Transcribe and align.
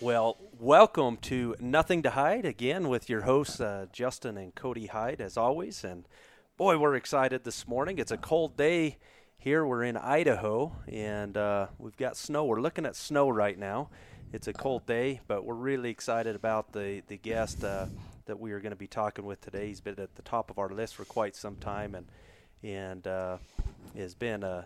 Well, 0.00 0.36
welcome 0.58 1.16
to 1.18 1.54
Nothing 1.60 2.02
to 2.02 2.10
Hide 2.10 2.44
again 2.44 2.88
with 2.88 3.08
your 3.08 3.20
hosts, 3.20 3.60
uh, 3.60 3.86
Justin 3.92 4.36
and 4.36 4.52
Cody 4.52 4.86
Hyde, 4.86 5.20
as 5.20 5.36
always. 5.36 5.84
And 5.84 6.08
boy, 6.56 6.76
we're 6.76 6.96
excited 6.96 7.44
this 7.44 7.68
morning. 7.68 7.98
It's 7.98 8.10
a 8.10 8.16
cold 8.16 8.56
day 8.56 8.98
here. 9.38 9.64
We're 9.64 9.84
in 9.84 9.96
Idaho 9.96 10.72
and 10.88 11.36
uh, 11.36 11.68
we've 11.78 11.96
got 11.96 12.16
snow. 12.16 12.44
We're 12.46 12.60
looking 12.60 12.84
at 12.84 12.96
snow 12.96 13.28
right 13.28 13.56
now. 13.56 13.90
It's 14.32 14.48
a 14.48 14.52
cold 14.54 14.86
day, 14.86 15.20
but 15.28 15.44
we're 15.44 15.52
really 15.52 15.90
excited 15.90 16.34
about 16.34 16.72
the, 16.72 17.02
the 17.06 17.18
guest 17.18 17.62
uh, 17.62 17.84
that 18.24 18.40
we 18.40 18.52
are 18.52 18.60
going 18.60 18.72
to 18.72 18.76
be 18.76 18.86
talking 18.86 19.26
with 19.26 19.42
today. 19.42 19.66
He's 19.66 19.82
been 19.82 20.00
at 20.00 20.14
the 20.14 20.22
top 20.22 20.50
of 20.50 20.58
our 20.58 20.70
list 20.70 20.94
for 20.94 21.04
quite 21.04 21.36
some 21.36 21.56
time 21.56 21.94
and, 21.94 22.06
and 22.62 23.06
uh, 23.06 23.36
has 23.94 24.14
been 24.14 24.42
a 24.42 24.64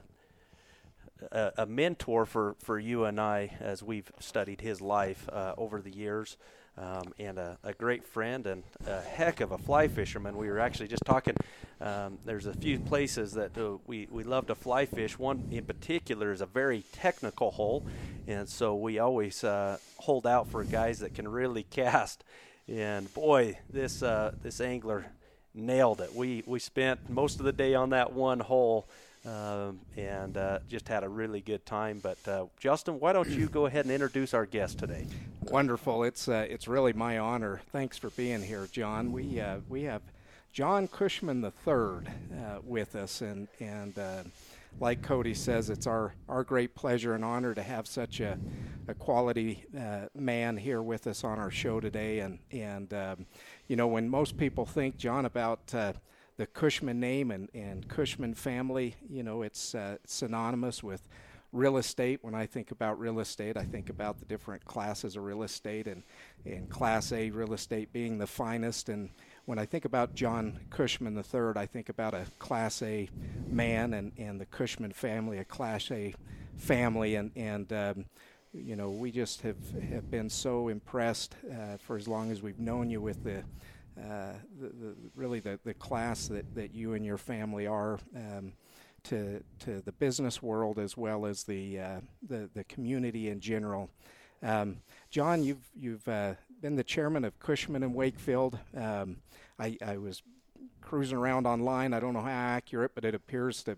a, 1.33 1.53
a, 1.57 1.67
mentor 1.67 2.27
for, 2.27 2.55
for 2.61 2.79
you 2.79 3.07
and 3.07 3.19
I 3.19 3.57
as 3.59 3.83
we've 3.83 4.13
studied 4.21 4.61
his 4.61 4.81
life 4.81 5.29
uh, 5.33 5.55
over 5.57 5.81
the 5.81 5.91
years, 5.91 6.37
um, 6.79 7.13
and 7.19 7.39
a, 7.39 7.59
a, 7.65 7.73
great 7.73 8.07
friend 8.07 8.47
and 8.47 8.63
a 8.87 9.01
heck 9.01 9.41
of 9.41 9.53
a 9.53 9.59
fly 9.59 9.89
fisherman. 9.89 10.37
We 10.37 10.49
were 10.49 10.59
actually 10.59 10.89
just 10.89 11.05
talking. 11.05 11.35
Um, 11.81 12.19
there's 12.25 12.47
a 12.47 12.53
few 12.53 12.79
places 12.79 13.33
that 13.33 13.57
uh, 13.57 13.79
we, 13.87 14.09
we 14.11 14.25
love 14.25 14.47
to 14.49 14.55
fly 14.55 14.87
fish. 14.87 15.19
One 15.19 15.49
in 15.51 15.65
particular 15.65 16.33
is 16.33 16.41
a 16.41 16.47
very 16.47 16.85
technical 16.93 17.51
hole, 17.51 17.87
and 18.27 18.49
so 18.49 18.75
we 18.75 18.99
always 18.99 19.43
uh, 19.43 19.79
hold 19.99 20.27
out 20.27 20.49
for 20.49 20.65
guys 20.65 20.99
that 21.01 21.15
can 21.15 21.29
really 21.29 21.63
cast. 21.71 22.25
And 22.69 23.13
boy, 23.15 23.59
this 23.71 24.03
uh, 24.03 24.33
this 24.43 24.61
angler 24.61 25.07
nailed 25.55 26.01
it. 26.01 26.15
We 26.15 26.43
we 26.47 26.59
spent 26.59 27.09
most 27.09 27.39
of 27.39 27.47
the 27.47 27.53
day 27.53 27.75
on 27.75 27.91
that 27.91 28.13
one 28.13 28.41
hole 28.41 28.89
um, 29.27 29.81
and 29.97 30.37
uh, 30.37 30.61
just 30.69 30.89
had 30.89 31.03
a 31.03 31.09
really 31.09 31.41
good 31.41 31.67
time. 31.67 32.01
But 32.03 32.19
uh, 32.29 32.47
Justin, 32.59 33.01
why 33.01 33.13
don't 33.13 33.29
you 33.29 33.49
go 33.49 33.67
ahead 33.67 33.85
and 33.85 33.93
introduce 33.93 34.33
our 34.33 34.47
guest 34.47 34.79
today? 34.79 35.07
Wonderful. 35.43 36.05
It's 36.05 36.29
uh, 36.29 36.47
it's 36.49 36.69
really 36.69 36.93
my 36.93 37.19
honor. 37.19 37.61
Thanks 37.73 37.99
for 37.99 38.11
being 38.11 38.43
here, 38.43 38.69
John. 38.71 39.13
We 39.13 39.41
uh, 39.41 39.59
we 39.69 39.83
have 39.83 40.03
John 40.53 40.89
Cushman 40.89 41.45
III 41.45 41.75
uh, 41.75 42.03
with 42.65 42.95
us, 42.95 43.21
and 43.21 43.49
and 43.61 43.99
uh, 43.99 44.23
like 44.79 45.03
Cody 45.03 45.35
says, 45.35 45.71
it's 45.71 45.87
our, 45.87 46.13
our 46.29 46.45
great 46.45 46.75
pleasure 46.75 47.15
and 47.15 47.25
honor 47.25 47.55
to 47.55 47.63
have 47.63 47.87
such 47.87 48.21
a, 48.21 48.39
a 48.87 48.93
quality 48.93 49.65
man 50.15 50.59
here 50.59 50.83
with 50.83 51.07
us 51.07 51.25
on 51.25 51.39
our 51.39 51.51
show 51.51 51.81
today. 51.81 52.21
And 52.21 52.39
and 52.53 52.93
um, 52.93 53.27
you 53.69 53.77
know 53.77 53.87
when 53.87 54.09
most 54.09 54.37
people 54.37 54.67
think 54.67 54.97
John 54.97 55.25
about 55.25 55.73
the 56.37 56.47
Cushman 56.47 57.01
name 57.01 57.31
and, 57.31 57.49
and 57.55 57.89
Cushman 57.89 58.35
family, 58.35 58.95
you 59.09 59.23
know, 59.23 59.43
it's 59.43 59.75
uh, 59.75 59.97
synonymous 60.05 60.83
with 60.83 61.09
real 61.53 61.79
estate. 61.79 62.19
When 62.23 62.35
I 62.35 62.47
think 62.47 62.71
about 62.71 62.99
real 63.01 63.21
estate, 63.21 63.57
I 63.57 63.65
think 63.65 63.89
about 63.89 64.19
the 64.19 64.27
different 64.27 64.65
classes 64.65 65.17
of 65.17 65.25
real 65.25 65.43
estate 65.43 65.87
and, 65.87 66.03
and 66.45 66.69
Class 66.69 67.13
A 67.13 67.31
real 67.31 67.55
estate 67.55 67.93
being 67.93 68.19
the 68.19 68.27
finest. 68.27 68.89
And 68.89 69.09
when 69.47 69.59
I 69.59 69.65
think 69.65 69.87
about 69.87 70.15
John 70.15 70.59
Cushman 70.71 71.17
III, 71.17 71.53
I 71.57 71.67
think 71.67 71.89
about 71.89 72.13
a 72.13 72.27
Class 72.39 72.83
A 72.83 73.09
man 73.49 73.95
and, 73.95 74.13
and 74.19 74.41
the 74.41 74.47
Cushman 74.47 74.93
family, 74.93 75.39
a 75.39 75.45
Class 75.45 75.91
A 75.91 76.15
family. 76.57 77.15
And, 77.15 77.31
and 77.35 77.73
um, 77.73 78.05
you 78.53 78.77
know, 78.77 78.91
we 78.91 79.11
just 79.11 79.41
have, 79.43 79.57
have 79.91 80.11
been 80.11 80.29
so 80.29 80.69
impressed 80.69 81.37
uh, 81.51 81.79
for 81.79 81.97
as 81.97 82.07
long 82.07 82.31
as 82.31 82.43
we've 82.43 82.59
known 82.59 82.91
you 82.91 83.01
with 83.01 83.25
the 83.25 83.43
uh, 83.99 84.33
the, 84.61 84.69
the, 84.69 84.95
really 85.15 85.41
the, 85.41 85.59
the 85.65 85.75
class 85.75 86.29
that, 86.29 86.55
that 86.55 86.75
you 86.75 86.95
and 86.95 87.05
your 87.05 87.19
family 87.19 87.67
are 87.67 87.99
um, 88.15 88.53
to, 89.05 89.43
to 89.61 89.81
the 89.81 89.93
business 89.93 90.43
world 90.43 90.79
as 90.79 90.97
well 90.97 91.27
as 91.27 91.45
the, 91.45 91.81
uh, 91.81 92.01
the, 92.29 92.51
the 92.55 92.65
community 92.65 93.29
in 93.29 93.41
general. 93.41 93.89
Um, 94.43 94.79
John, 95.11 95.43
you've, 95.43 95.65
you've 95.75 96.07
uh, 96.09 96.35
been 96.61 96.77
the 96.77 96.85
chairman 96.85 97.25
of 97.25 97.39
Cushman 97.39 97.83
and 97.83 97.95
Wakefield. 97.95 98.59
Um, 98.77 99.17
I, 99.59 99.79
I 99.85 99.97
was 99.97 100.23
cruising 100.83 101.17
around 101.17 101.47
online. 101.47 101.95
I 101.95 102.01
don't 102.01 102.15
know 102.15 102.21
how 102.21 102.29
accurate, 102.29 102.93
but 102.95 103.05
it 103.05 103.15
appears 103.15 103.63
to, 103.65 103.77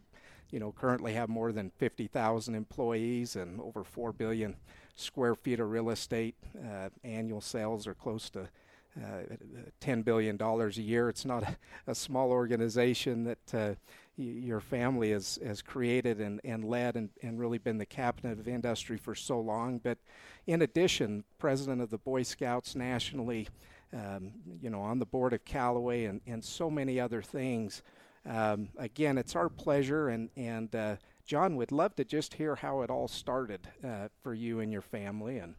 you 0.50 0.58
know, 0.58 0.72
currently 0.72 1.12
have 1.14 1.28
more 1.28 1.52
than 1.52 1.70
50,000 1.78 2.54
employees 2.54 3.36
and 3.36 3.60
over 3.60 3.84
4 3.84 4.12
billion 4.12 4.56
square 4.96 5.34
feet 5.34 5.60
of 5.60 5.70
real 5.70 5.90
estate. 5.90 6.34
Uh, 6.56 6.88
annual 7.04 7.40
sales 7.40 7.86
are 7.86 7.94
close 7.94 8.28
to 8.30 8.48
$10 8.96 10.04
billion 10.04 10.40
a 10.40 10.68
year. 10.70 11.08
It's 11.08 11.24
not 11.24 11.42
a, 11.42 11.56
a 11.86 11.94
small 11.94 12.30
organization 12.30 13.24
that 13.24 13.54
uh, 13.54 13.74
y- 14.16 14.24
your 14.24 14.60
family 14.60 15.12
has, 15.12 15.38
has 15.44 15.62
created 15.62 16.20
and, 16.20 16.40
and 16.44 16.64
led 16.64 16.96
and, 16.96 17.10
and 17.22 17.38
really 17.38 17.58
been 17.58 17.78
the 17.78 17.86
captain 17.86 18.30
of 18.30 18.48
industry 18.48 18.96
for 18.96 19.14
so 19.14 19.40
long. 19.40 19.78
But 19.78 19.98
in 20.46 20.62
addition, 20.62 21.24
president 21.38 21.80
of 21.80 21.90
the 21.90 21.98
Boy 21.98 22.22
Scouts 22.22 22.74
nationally, 22.74 23.48
um, 23.92 24.32
you 24.60 24.70
know, 24.70 24.80
on 24.80 24.98
the 24.98 25.06
board 25.06 25.32
of 25.32 25.44
Callaway 25.44 26.04
and, 26.04 26.20
and 26.26 26.44
so 26.44 26.70
many 26.70 27.00
other 27.00 27.22
things. 27.22 27.82
Um, 28.26 28.68
again, 28.76 29.16
it's 29.16 29.34
our 29.34 29.48
pleasure, 29.48 30.08
and, 30.08 30.28
and 30.36 30.74
uh, 30.74 30.96
John 31.24 31.56
would 31.56 31.72
love 31.72 31.94
to 31.96 32.04
just 32.04 32.34
hear 32.34 32.56
how 32.56 32.82
it 32.82 32.90
all 32.90 33.08
started 33.08 33.68
uh, 33.82 34.08
for 34.22 34.34
you 34.34 34.60
and 34.60 34.70
your 34.72 34.82
family. 34.82 35.38
And 35.38 35.54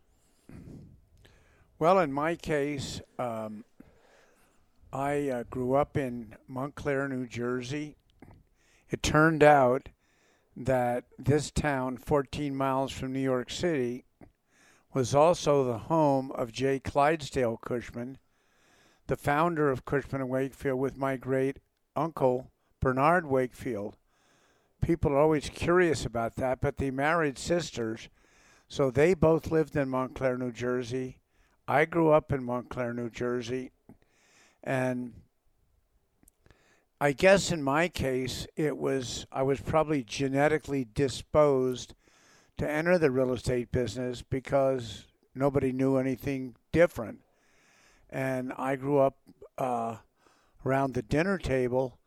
well, 1.79 1.99
in 1.99 2.11
my 2.11 2.35
case, 2.35 2.99
um, 3.17 3.63
I 4.91 5.29
uh, 5.29 5.43
grew 5.49 5.75
up 5.75 5.95
in 5.95 6.35
Montclair, 6.45 7.07
New 7.07 7.25
Jersey. 7.25 7.95
It 8.89 9.01
turned 9.01 9.43
out 9.43 9.87
that 10.57 11.05
this 11.17 11.51
town, 11.51 11.95
14 11.95 12.53
miles 12.53 12.91
from 12.91 13.13
New 13.13 13.21
York 13.21 13.49
City, 13.49 14.03
was 14.93 15.15
also 15.15 15.63
the 15.63 15.77
home 15.77 16.33
of 16.33 16.51
J. 16.51 16.79
Clydesdale 16.79 17.57
Cushman, 17.57 18.17
the 19.07 19.15
founder 19.15 19.71
of 19.71 19.85
Cushman 19.85 20.19
and 20.19 20.29
Wakefield, 20.29 20.79
with 20.79 20.97
my 20.97 21.15
great 21.15 21.59
uncle, 21.95 22.51
Bernard 22.81 23.25
Wakefield. 23.25 23.95
People 24.81 25.13
are 25.13 25.19
always 25.19 25.47
curious 25.47 26.05
about 26.05 26.35
that, 26.35 26.59
but 26.59 26.75
they 26.75 26.91
married 26.91 27.37
sisters, 27.37 28.09
so 28.67 28.91
they 28.91 29.13
both 29.13 29.49
lived 29.49 29.77
in 29.77 29.87
Montclair, 29.87 30.37
New 30.37 30.51
Jersey 30.51 31.18
I 31.69 31.85
grew 31.85 32.09
up 32.09 32.31
in 32.31 32.43
Montclair, 32.43 32.95
New 32.95 33.11
Jersey, 33.11 33.69
and 34.63 35.13
I 36.99 37.11
guess 37.11 37.51
in 37.51 37.61
my 37.61 37.87
case, 37.87 38.47
it 38.55 38.75
was 38.75 39.27
I 39.31 39.43
was 39.43 39.61
probably 39.61 40.03
genetically 40.03 40.87
disposed 40.91 41.93
to 42.57 42.67
enter 42.67 42.97
the 42.97 43.11
real 43.11 43.31
estate 43.33 43.71
business 43.71 44.23
because 44.23 45.05
nobody 45.35 45.71
knew 45.71 45.97
anything 45.97 46.55
different. 46.71 47.19
And 48.09 48.51
I 48.57 48.75
grew 48.75 48.97
up 48.97 49.17
uh, 49.59 49.97
around 50.65 50.95
the 50.95 51.03
dinner 51.03 51.37
table. 51.37 51.99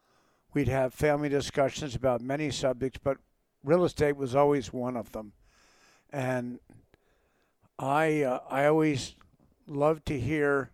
We'd 0.53 0.67
have 0.67 0.93
family 0.93 1.29
discussions 1.29 1.95
about 1.95 2.21
many 2.21 2.51
subjects, 2.51 2.99
but 3.01 3.19
real 3.63 3.85
estate 3.85 4.17
was 4.17 4.35
always 4.35 4.73
one 4.73 4.97
of 4.97 5.13
them. 5.13 5.35
And 6.13 6.59
I 7.79 8.23
uh, 8.23 8.41
I 8.51 8.67
always 8.67 9.15
love 9.77 10.05
to 10.07 10.19
hear 10.19 10.71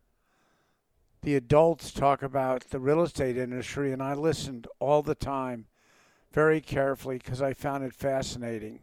the 1.23 1.35
adults 1.35 1.93
talk 1.93 2.23
about 2.23 2.71
the 2.71 2.79
real 2.79 3.03
estate 3.03 3.37
industry, 3.37 3.93
and 3.93 4.03
I 4.03 4.15
listened 4.15 4.67
all 4.79 5.03
the 5.03 5.15
time 5.15 5.67
very 6.33 6.61
carefully 6.61 7.19
because 7.19 7.43
I 7.43 7.53
found 7.53 7.85
it 7.85 7.95
fascinating. 7.95 8.81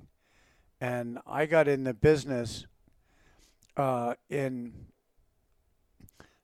And 0.82 1.20
I 1.26 1.46
got 1.46 1.68
in 1.68 1.86
the 1.86 1.94
business 1.94 2.66
uh, 3.78 4.16
in 4.30 4.74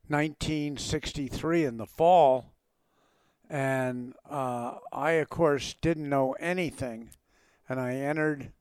1963 0.08 1.66
in 1.66 1.78
the 1.78 1.86
fall, 1.86 2.54
and 3.50 4.14
uh, 4.30 4.76
I, 4.92 5.12
of 5.12 5.30
course, 5.30 5.76
didn't 5.82 6.08
know 6.08 6.34
anything. 6.40 7.10
And 7.68 7.80
I 7.80 7.96
entered 7.96 8.52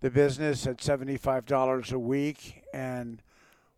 the 0.00 0.10
business 0.10 0.66
at 0.66 0.78
$75 0.78 1.92
a 1.92 1.98
week 1.98 2.62
and 2.72 3.22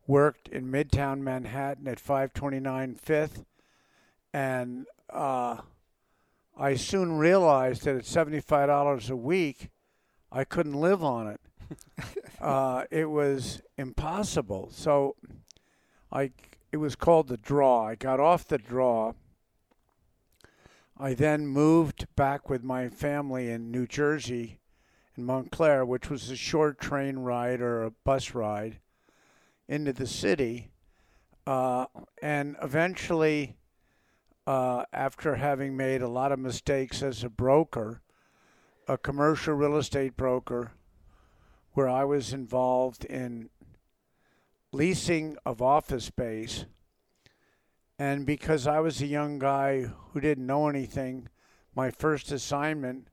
worked 0.07 0.49
in 0.49 0.71
Midtown 0.71 1.21
Manhattan 1.21 1.89
at 1.89 2.01
529 2.01 2.95
Fifth, 2.97 3.45
and 4.33 4.87
uh, 5.11 5.59
I 6.57 6.75
soon 6.75 7.19
realized 7.19 7.85
that 7.85 7.97
at 7.97 8.05
$75 8.05 9.11
a 9.11 9.17
week, 9.17 9.71
I 10.31 10.45
couldn't 10.45 10.81
live 10.81 11.03
on 11.03 11.29
it. 11.29 11.41
uh, 12.41 12.85
it 12.91 13.11
was 13.11 13.63
impossible. 13.79 14.71
So 14.73 15.17
I, 16.13 16.33
it 16.73 16.79
was 16.79 16.97
called 16.97 17.29
the 17.29 17.37
draw. 17.37 17.87
I 17.87 17.95
got 17.95 18.21
off 18.21 18.47
the 18.47 18.59
draw. 18.59 19.13
I 20.99 21.15
then 21.15 21.47
moved 21.47 22.07
back 22.15 22.49
with 22.49 22.63
my 22.63 22.89
family 22.89 23.51
in 23.51 23.73
New 23.73 23.87
Jersey, 23.87 24.61
in 25.17 25.25
Montclair, 25.25 25.85
which 25.85 26.09
was 26.09 26.31
a 26.31 26.37
short 26.37 26.79
train 26.79 27.19
ride 27.19 27.61
or 27.61 27.83
a 27.83 27.91
bus 27.91 28.35
ride 28.35 28.79
into 29.69 29.93
the 29.93 30.07
city, 30.07 30.71
uh, 31.47 31.87
and 32.23 32.57
eventually, 32.63 33.57
uh, 34.47 34.85
after 34.93 35.37
having 35.37 35.77
made 35.77 36.03
a 36.03 36.09
lot 36.09 36.33
of 36.33 36.39
mistakes 36.39 37.03
as 37.03 37.25
a 37.25 37.29
broker, 37.29 38.03
a 38.87 38.99
commercial 38.99 39.55
real 39.55 39.77
estate 39.77 40.17
broker, 40.17 40.73
where 41.73 41.89
I 41.89 42.05
was 42.05 42.33
involved 42.33 43.05
in 43.05 43.51
leasing 44.73 45.37
of 45.47 45.63
office 45.63 46.05
space. 46.05 46.67
And 47.99 48.27
because 48.27 48.67
I 48.67 48.81
was 48.81 49.01
a 49.01 49.07
young 49.07 49.39
guy 49.39 49.87
who 50.11 50.21
didn't 50.21 50.47
know 50.47 50.69
anything, 50.69 51.29
my 51.75 51.91
first 51.91 52.33
assignment 52.33 53.09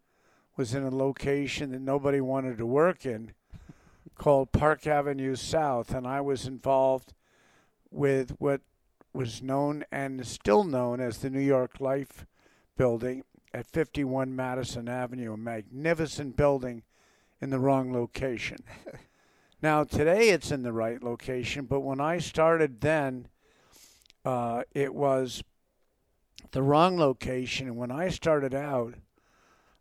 was 0.58 0.74
in 0.74 0.84
a 0.84 0.96
location 0.96 1.72
that 1.72 1.82
nobody 1.82 2.20
wanted 2.20 2.58
to 2.58 2.66
work 2.66 3.06
in 3.06 3.34
called 4.16 4.52
Park 4.52 4.88
Avenue 4.88 5.36
South. 5.36 5.94
And 5.94 6.08
I 6.08 6.22
was 6.22 6.46
involved 6.46 7.14
with 7.90 8.36
what 8.40 8.62
was 9.14 9.42
known 9.42 9.84
and 9.92 10.22
is 10.22 10.28
still 10.28 10.64
known 10.64 11.00
as 11.00 11.18
the 11.18 11.30
New 11.30 11.42
York 11.42 11.80
Life 11.80 12.26
Building 12.78 13.24
at 13.54 13.68
51 13.68 14.36
Madison 14.36 14.88
Avenue, 14.88 15.34
a 15.34 15.38
magnificent 15.38 16.38
building 16.38 16.84
in 17.42 17.50
the 17.50 17.60
wrong 17.60 17.92
location. 17.92 18.58
now, 19.62 19.84
today 19.84 20.30
it's 20.30 20.52
in 20.52 20.64
the 20.64 20.72
right 20.72 21.04
location, 21.04 21.66
but 21.66 21.82
when 21.82 22.00
I 22.00 22.20
started 22.20 22.82
then, 22.82 23.28
uh, 24.24 24.64
it 24.74 24.94
was 24.94 25.44
the 26.52 26.62
wrong 26.62 26.98
location. 26.98 27.68
And 27.68 27.78
when 27.78 27.92
I 27.92 28.10
started 28.10 28.54
out, 28.54 28.96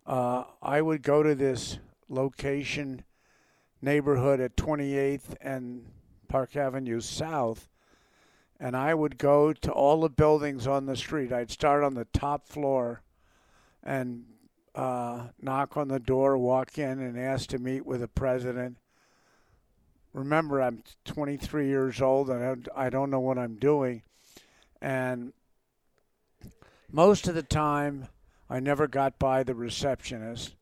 uh, 0.06 0.44
I 0.62 0.83
would 0.83 1.03
go 1.03 1.23
to 1.23 1.35
this 1.35 1.79
location 2.09 3.05
neighborhood 3.82 4.41
at 4.41 4.56
28th 4.56 5.37
and 5.41 5.87
Park 6.29 6.56
Avenue 6.56 7.00
South, 7.00 7.69
and 8.59 8.77
I 8.77 8.94
would 8.94 9.19
go 9.19 9.53
to 9.53 9.73
all 9.73 10.00
the 10.00 10.11
buildings 10.11 10.67
on 10.67 10.87
the 10.87 10.97
street. 10.97 11.32
I'd 11.32 11.50
start 11.50 11.82
on 11.82 11.94
the 11.94 12.06
top 12.06 12.47
floor 12.47 13.03
and 13.82 14.25
uh, 14.75 15.29
knock 15.41 15.77
on 15.77 15.88
the 15.88 15.99
door, 15.99 16.37
walk 16.37 16.79
in, 16.79 17.00
and 17.00 17.19
ask 17.19 17.49
to 17.50 17.59
meet 17.59 17.87
with 17.87 18.00
the 18.00 18.09
president. 18.09 18.77
Remember, 20.12 20.61
I'm 20.61 20.83
23 21.05 21.67
years 21.67 22.00
old 22.03 22.31
and 22.31 22.69
I 22.76 22.91
don't 22.91 23.11
know 23.11 23.21
what 23.21 23.38
I'm 23.38 23.56
doing. 23.56 24.03
And 24.81 25.33
most 26.91 27.29
of 27.29 27.35
the 27.35 27.43
time, 27.43 28.09
I 28.49 28.61
never 28.61 28.88
got 28.88 29.19
by 29.19 29.43
the 29.43 29.55
receptionist. 29.55 30.56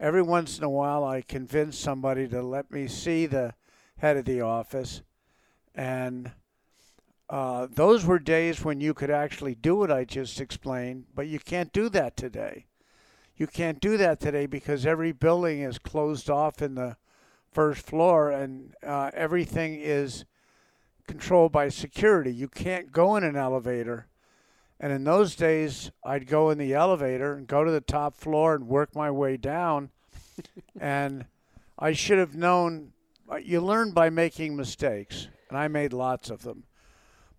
Every 0.00 0.22
once 0.22 0.58
in 0.58 0.64
a 0.64 0.70
while, 0.70 1.04
I 1.04 1.22
convinced 1.22 1.80
somebody 1.80 2.28
to 2.28 2.40
let 2.40 2.70
me 2.70 2.86
see 2.86 3.26
the 3.26 3.54
head 3.98 4.16
of 4.16 4.24
the 4.24 4.40
office. 4.40 5.02
And 5.74 6.32
uh, 7.28 7.66
those 7.70 8.06
were 8.06 8.18
days 8.18 8.64
when 8.64 8.80
you 8.80 8.94
could 8.94 9.10
actually 9.10 9.54
do 9.54 9.76
what 9.76 9.90
I 9.90 10.04
just 10.04 10.40
explained, 10.40 11.06
but 11.14 11.26
you 11.26 11.40
can't 11.40 11.72
do 11.72 11.88
that 11.90 12.16
today. 12.16 12.66
You 13.36 13.46
can't 13.46 13.80
do 13.80 13.96
that 13.96 14.20
today 14.20 14.46
because 14.46 14.86
every 14.86 15.12
building 15.12 15.60
is 15.60 15.78
closed 15.78 16.30
off 16.30 16.62
in 16.62 16.74
the 16.74 16.96
first 17.52 17.84
floor 17.84 18.30
and 18.30 18.74
uh, 18.84 19.10
everything 19.14 19.80
is 19.80 20.24
controlled 21.06 21.52
by 21.52 21.68
security. 21.68 22.32
You 22.32 22.48
can't 22.48 22.92
go 22.92 23.16
in 23.16 23.24
an 23.24 23.36
elevator. 23.36 24.06
And 24.80 24.92
in 24.92 25.04
those 25.04 25.34
days, 25.34 25.90
I'd 26.04 26.26
go 26.26 26.50
in 26.50 26.58
the 26.58 26.74
elevator 26.74 27.34
and 27.34 27.46
go 27.46 27.64
to 27.64 27.70
the 27.70 27.80
top 27.80 28.16
floor 28.16 28.54
and 28.54 28.68
work 28.68 28.94
my 28.94 29.10
way 29.10 29.36
down. 29.36 29.90
and 30.80 31.26
I 31.78 31.92
should 31.92 32.18
have 32.18 32.36
known. 32.36 32.92
Uh, 33.30 33.36
you 33.36 33.60
learn 33.60 33.90
by 33.90 34.08
making 34.08 34.56
mistakes, 34.56 35.28
and 35.48 35.58
I 35.58 35.68
made 35.68 35.92
lots 35.92 36.30
of 36.30 36.42
them. 36.42 36.64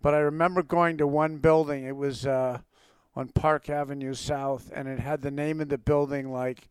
But 0.01 0.13
I 0.13 0.19
remember 0.19 0.63
going 0.63 0.97
to 0.97 1.07
one 1.07 1.37
building. 1.37 1.85
It 1.85 1.95
was 1.95 2.25
uh, 2.25 2.59
on 3.15 3.29
Park 3.29 3.69
Avenue 3.69 4.13
South, 4.13 4.71
and 4.73 4.87
it 4.87 4.99
had 4.99 5.21
the 5.21 5.31
name 5.31 5.61
of 5.61 5.69
the 5.69 5.77
building 5.77 6.31
like 6.31 6.69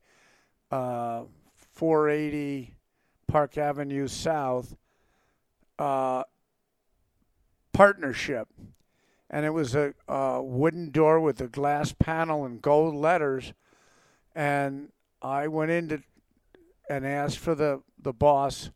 uh, 0.71 1.25
480 1.73 2.75
Park 3.27 3.59
Avenue 3.59 4.07
South 4.07 4.77
uh, 5.79 6.25
Partnership. 7.73 8.49
And 9.31 9.45
it 9.45 9.51
was 9.51 9.75
a, 9.75 9.95
a 10.07 10.43
wooden 10.43 10.91
door 10.91 11.21
with 11.21 11.41
a 11.41 11.49
glass 11.49 11.93
panel 11.93 12.45
and 12.45 12.63
gold 12.63 12.95
letters. 12.95 13.53
And 14.35 14.89
I 15.21 15.49
went 15.49 15.71
in 15.71 15.89
to, 15.89 16.03
and 16.89 17.07
asked 17.07 17.39
for 17.39 17.55
the, 17.55 17.83
the 18.01 18.13
boss, 18.13 18.71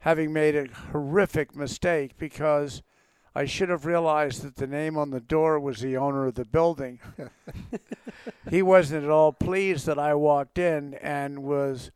having 0.00 0.32
made 0.32 0.54
a 0.54 0.68
horrific 0.92 1.54
mistake 1.56 2.16
because– 2.18 2.82
I 3.36 3.46
should 3.46 3.68
have 3.68 3.84
realized 3.84 4.42
that 4.42 4.56
the 4.56 4.66
name 4.68 4.96
on 4.96 5.10
the 5.10 5.20
door 5.20 5.58
was 5.58 5.80
the 5.80 5.96
owner 5.96 6.26
of 6.26 6.36
the 6.36 6.44
building. 6.44 7.00
he 8.50 8.62
wasn't 8.62 9.04
at 9.04 9.10
all 9.10 9.32
pleased 9.32 9.86
that 9.86 9.98
I 9.98 10.14
walked 10.14 10.56
in 10.56 10.94
and 10.94 11.42
was 11.42 11.90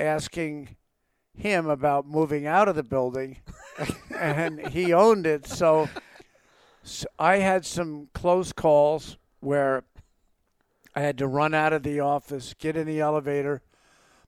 asking 0.00 0.76
him 1.36 1.66
about 1.66 2.06
moving 2.06 2.46
out 2.46 2.68
of 2.68 2.76
the 2.76 2.82
building, 2.82 3.40
and 4.18 4.68
he 4.68 4.94
owned 4.94 5.26
it. 5.26 5.46
So, 5.46 5.90
so 6.84 7.06
I 7.18 7.38
had 7.38 7.64
some 7.64 8.08
close 8.12 8.52
calls 8.52 9.16
where 9.40 9.84
I 10.94 11.00
had 11.00 11.18
to 11.18 11.26
run 11.26 11.54
out 11.54 11.72
of 11.72 11.82
the 11.82 12.00
office, 12.00 12.54
get 12.58 12.76
in 12.76 12.86
the 12.86 13.00
elevator, 13.00 13.62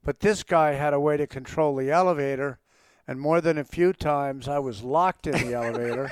but 0.02 0.20
this 0.20 0.42
guy 0.42 0.72
had 0.72 0.94
a 0.94 1.00
way 1.00 1.16
to 1.16 1.26
control 1.26 1.76
the 1.76 1.90
elevator 1.90 2.58
and 3.06 3.20
more 3.20 3.40
than 3.40 3.58
a 3.58 3.64
few 3.64 3.92
times 3.92 4.48
I 4.48 4.58
was 4.58 4.82
locked 4.82 5.26
in 5.26 5.46
the 5.46 5.54
elevator, 5.54 6.10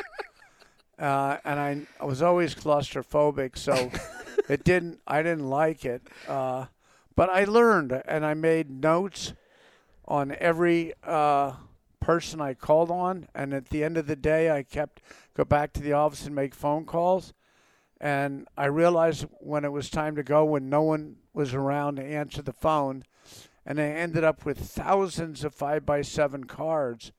uh, 0.98 1.38
and 1.44 1.58
I, 1.58 1.80
I, 2.00 2.04
was 2.04 2.22
always 2.22 2.54
claustrophobic, 2.54 3.58
so 3.58 3.90
it 4.48 4.64
didn't. 4.64 5.00
I 5.06 5.22
didn't 5.22 5.48
like 5.48 5.84
it, 5.84 6.02
uh, 6.28 6.66
but 7.16 7.30
I 7.30 7.44
learned, 7.44 8.00
and 8.06 8.24
I 8.24 8.34
made 8.34 8.70
notes 8.70 9.32
on 10.06 10.36
every 10.38 10.92
uh, 11.02 11.54
person 12.04 12.38
I 12.38 12.52
called 12.52 12.90
on, 12.90 13.28
and 13.34 13.54
at 13.54 13.70
the 13.70 13.82
end 13.82 13.96
of 13.96 14.06
the 14.06 14.14
day, 14.14 14.50
I 14.50 14.62
kept 14.62 15.00
go 15.34 15.42
back 15.42 15.72
to 15.72 15.80
the 15.80 15.94
office 15.94 16.26
and 16.26 16.34
make 16.34 16.54
phone 16.54 16.84
calls. 16.84 17.32
And 17.98 18.46
I 18.58 18.66
realized 18.66 19.24
when 19.40 19.64
it 19.64 19.72
was 19.72 19.88
time 19.88 20.14
to 20.16 20.22
go, 20.22 20.44
when 20.44 20.68
no 20.68 20.82
one 20.82 21.16
was 21.32 21.54
around 21.54 21.96
to 21.96 22.04
answer 22.04 22.42
the 22.42 22.52
phone, 22.52 23.04
and 23.64 23.80
I 23.80 23.84
ended 23.84 24.22
up 24.22 24.44
with 24.44 24.58
thousands 24.58 25.44
of 25.44 25.54
five 25.54 25.86
by 25.86 26.02
seven 26.02 26.44
cards. 26.44 27.12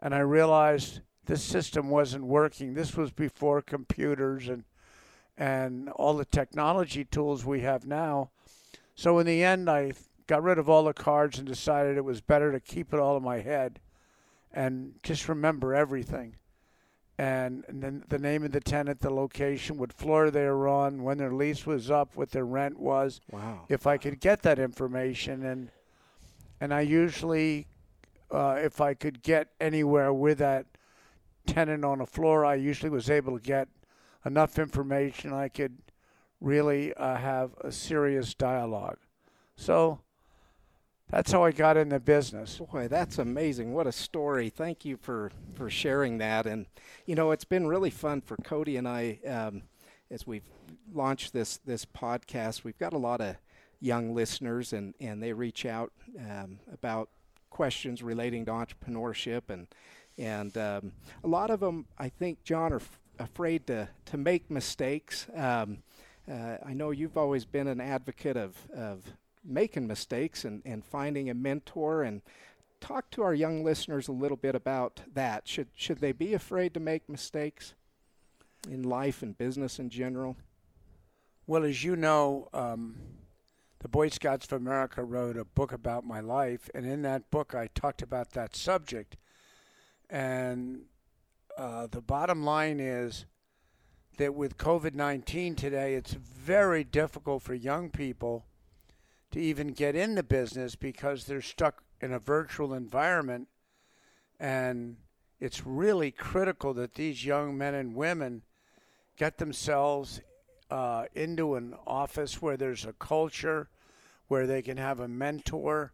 And 0.00 0.12
I 0.12 0.18
realized 0.18 1.00
this 1.26 1.44
system 1.44 1.88
wasn't 1.88 2.24
working. 2.24 2.74
This 2.74 2.96
was 2.96 3.12
before 3.12 3.62
computers 3.62 4.48
and 4.48 4.64
and 5.36 5.90
all 5.90 6.16
the 6.16 6.24
technology 6.24 7.04
tools 7.04 7.44
we 7.44 7.60
have 7.60 7.86
now. 7.86 8.30
So 8.96 9.20
in 9.20 9.26
the 9.26 9.44
end, 9.44 9.70
I 9.70 9.92
got 10.26 10.42
rid 10.42 10.58
of 10.58 10.68
all 10.68 10.82
the 10.82 10.92
cards 10.92 11.38
and 11.38 11.46
decided 11.46 11.96
it 11.96 12.04
was 12.04 12.20
better 12.20 12.50
to 12.50 12.58
keep 12.58 12.92
it 12.92 12.98
all 12.98 13.16
in 13.16 13.22
my 13.22 13.38
head 13.38 13.78
and 14.52 14.94
just 15.02 15.28
remember 15.28 15.74
everything. 15.74 16.36
And, 17.18 17.64
and 17.66 17.82
then 17.82 18.04
the 18.08 18.18
name 18.18 18.44
of 18.44 18.52
the 18.52 18.60
tenant, 18.60 19.00
the 19.00 19.10
location, 19.10 19.76
what 19.76 19.92
floor 19.92 20.30
they 20.30 20.44
were 20.44 20.68
on, 20.68 21.02
when 21.02 21.18
their 21.18 21.32
lease 21.32 21.66
was 21.66 21.90
up, 21.90 22.16
what 22.16 22.30
their 22.30 22.44
rent 22.44 22.78
was. 22.78 23.20
Wow. 23.32 23.64
If 23.68 23.88
I 23.88 23.96
could 23.96 24.20
get 24.20 24.42
that 24.42 24.58
information, 24.58 25.44
and 25.44 25.70
and 26.60 26.72
I 26.72 26.80
usually, 26.82 27.66
uh, 28.30 28.58
if 28.58 28.80
I 28.80 28.94
could 28.94 29.22
get 29.22 29.48
anywhere 29.60 30.12
with 30.12 30.38
that 30.38 30.66
tenant 31.46 31.84
on 31.84 32.00
a 32.00 32.06
floor, 32.06 32.44
I 32.44 32.54
usually 32.54 32.90
was 32.90 33.10
able 33.10 33.38
to 33.38 33.42
get 33.42 33.68
enough 34.24 34.58
information 34.58 35.32
I 35.32 35.48
could 35.48 35.78
really 36.40 36.94
uh, 36.94 37.16
have 37.16 37.52
a 37.60 37.72
serious 37.72 38.34
dialogue. 38.34 38.98
So 39.56 40.00
that's 41.10 41.32
how 41.32 41.42
I 41.42 41.52
got 41.52 41.76
in 41.76 41.88
the 41.88 42.00
business. 42.00 42.58
Boy, 42.58 42.88
that's 42.88 43.18
amazing. 43.18 43.72
What 43.72 43.86
a 43.86 43.92
story. 43.92 44.50
Thank 44.50 44.84
you 44.84 44.96
for, 44.96 45.30
for 45.54 45.70
sharing 45.70 46.18
that. 46.18 46.46
And, 46.46 46.66
you 47.06 47.14
know, 47.14 47.30
it's 47.30 47.44
been 47.44 47.66
really 47.66 47.90
fun 47.90 48.20
for 48.20 48.36
Cody 48.36 48.76
and 48.76 48.86
I 48.86 49.18
um, 49.26 49.62
as 50.10 50.26
we've 50.26 50.44
launched 50.92 51.32
this, 51.32 51.58
this 51.58 51.84
podcast. 51.84 52.64
We've 52.64 52.78
got 52.78 52.92
a 52.92 52.98
lot 52.98 53.20
of 53.20 53.36
young 53.80 54.14
listeners 54.14 54.72
and, 54.72 54.94
and 55.00 55.22
they 55.22 55.32
reach 55.32 55.64
out 55.64 55.92
um, 56.18 56.58
about 56.72 57.08
questions 57.50 58.02
relating 58.02 58.44
to 58.46 58.52
entrepreneurship. 58.52 59.42
And, 59.48 59.66
and 60.18 60.56
um, 60.58 60.92
a 61.24 61.28
lot 61.28 61.50
of 61.50 61.60
them, 61.60 61.86
I 61.98 62.10
think, 62.10 62.42
John, 62.44 62.72
are 62.72 62.76
f- 62.76 63.00
afraid 63.18 63.66
to, 63.68 63.88
to 64.06 64.16
make 64.16 64.50
mistakes. 64.50 65.26
Um, 65.34 65.78
uh, 66.30 66.58
I 66.64 66.74
know 66.74 66.90
you've 66.90 67.16
always 67.16 67.46
been 67.46 67.66
an 67.66 67.80
advocate 67.80 68.36
of, 68.36 68.54
of 68.74 69.04
making 69.48 69.86
mistakes 69.86 70.44
and, 70.44 70.62
and 70.64 70.84
finding 70.84 71.30
a 71.30 71.34
mentor 71.34 72.02
and 72.02 72.22
talk 72.80 73.10
to 73.10 73.22
our 73.22 73.34
young 73.34 73.64
listeners 73.64 74.08
a 74.08 74.12
little 74.12 74.36
bit 74.36 74.54
about 74.54 75.02
that. 75.12 75.48
Should 75.48 75.68
should 75.74 75.98
they 75.98 76.12
be 76.12 76.34
afraid 76.34 76.74
to 76.74 76.80
make 76.80 77.08
mistakes 77.08 77.74
in 78.70 78.82
life 78.82 79.22
and 79.22 79.36
business 79.36 79.78
in 79.78 79.90
general? 79.90 80.36
Well, 81.46 81.64
as 81.64 81.82
you 81.82 81.96
know, 81.96 82.48
um, 82.52 82.96
the 83.80 83.88
Boy 83.88 84.08
Scouts 84.08 84.46
of 84.46 84.52
America 84.52 85.02
wrote 85.02 85.36
a 85.36 85.44
book 85.44 85.72
about 85.72 86.04
my 86.04 86.20
life, 86.20 86.68
and 86.74 86.84
in 86.84 87.02
that 87.02 87.30
book 87.30 87.54
I 87.54 87.68
talked 87.74 88.02
about 88.02 88.32
that 88.32 88.54
subject. 88.54 89.16
And 90.10 90.82
uh, 91.56 91.86
the 91.86 92.00
bottom 92.00 92.44
line 92.44 92.80
is 92.80 93.26
that 94.18 94.34
with 94.34 94.58
COVID 94.58 94.94
19 94.94 95.54
today, 95.54 95.94
it's 95.94 96.12
very 96.12 96.84
difficult 96.84 97.42
for 97.42 97.54
young 97.54 97.90
people 97.90 98.47
to 99.30 99.40
even 99.40 99.68
get 99.68 99.94
in 99.94 100.14
the 100.14 100.22
business 100.22 100.74
because 100.74 101.24
they're 101.24 101.42
stuck 101.42 101.82
in 102.00 102.12
a 102.12 102.18
virtual 102.18 102.72
environment. 102.72 103.48
And 104.40 104.96
it's 105.40 105.66
really 105.66 106.10
critical 106.10 106.74
that 106.74 106.94
these 106.94 107.24
young 107.24 107.56
men 107.58 107.74
and 107.74 107.94
women 107.94 108.42
get 109.16 109.38
themselves 109.38 110.20
uh, 110.70 111.04
into 111.14 111.54
an 111.54 111.74
office 111.86 112.40
where 112.40 112.56
there's 112.56 112.84
a 112.84 112.92
culture, 112.94 113.68
where 114.28 114.46
they 114.46 114.62
can 114.62 114.76
have 114.76 115.00
a 115.00 115.08
mentor, 115.08 115.92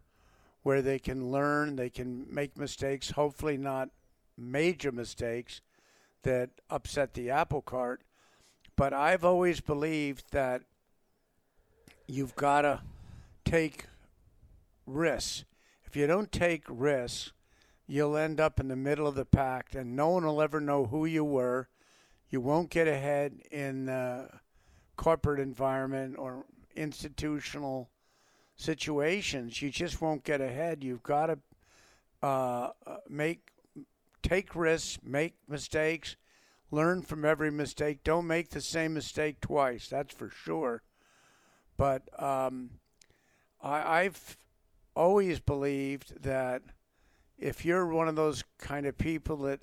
where 0.63 0.81
they 0.81 0.99
can 0.99 1.31
learn, 1.31 1.75
they 1.75 1.89
can 1.89 2.25
make 2.29 2.57
mistakes, 2.57 3.11
hopefully 3.11 3.57
not 3.57 3.89
major 4.37 4.91
mistakes 4.91 5.61
that 6.23 6.49
upset 6.69 7.13
the 7.13 7.29
apple 7.29 7.61
cart. 7.61 8.01
But 8.75 8.93
I've 8.93 9.23
always 9.23 9.61
believed 9.61 10.31
that 10.31 10.63
you've 12.07 12.35
got 12.35 12.61
to 12.61 12.81
take 13.45 13.85
risks. 14.85 15.45
If 15.85 15.95
you 15.95 16.07
don't 16.07 16.31
take 16.31 16.63
risks, 16.67 17.31
you'll 17.87 18.17
end 18.17 18.39
up 18.39 18.59
in 18.59 18.67
the 18.67 18.75
middle 18.75 19.07
of 19.07 19.15
the 19.15 19.25
pack 19.25 19.75
and 19.75 19.95
no 19.95 20.09
one 20.09 20.25
will 20.25 20.41
ever 20.41 20.59
know 20.59 20.85
who 20.85 21.05
you 21.05 21.23
were. 21.23 21.69
You 22.29 22.41
won't 22.41 22.69
get 22.69 22.87
ahead 22.87 23.39
in 23.51 23.85
the 23.85 24.29
corporate 24.97 25.39
environment 25.39 26.15
or 26.17 26.45
institutional 26.75 27.89
situations. 28.55 29.61
You 29.61 29.69
just 29.69 30.01
won't 30.01 30.23
get 30.23 30.41
ahead. 30.41 30.83
You've 30.83 31.03
got 31.03 31.27
to 31.27 31.39
uh, 32.21 32.71
make 33.07 33.51
take 34.23 34.55
risks, 34.55 34.97
make 35.03 35.35
mistakes, 35.47 36.15
learn 36.71 37.03
from 37.03 37.23
every 37.23 37.51
mistake. 37.51 38.03
Don't 38.03 38.25
make 38.25 38.49
the 38.49 38.61
same 38.61 38.95
mistake 38.95 39.39
twice. 39.39 39.87
That's 39.87 40.13
for 40.13 40.29
sure. 40.29 40.81
But 41.77 42.09
um, 42.21 42.71
I, 43.65 44.01
I've 44.01 44.37
always 44.95 45.39
believed 45.39 46.21
that 46.23 46.61
if 47.37 47.65
you're 47.65 47.87
one 47.87 48.07
of 48.07 48.15
those 48.15 48.43
kind 48.59 48.85
of 48.85 48.97
people 48.97 49.37
that 49.37 49.59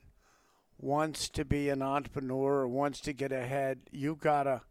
wants 0.78 1.28
to 1.30 1.44
be 1.44 1.68
an 1.68 1.80
entrepreneur 1.80 2.60
or 2.60 2.68
wants 2.68 3.00
to 3.00 3.12
get 3.12 3.32
ahead, 3.32 3.78
you 3.92 4.18
gotta 4.20 4.62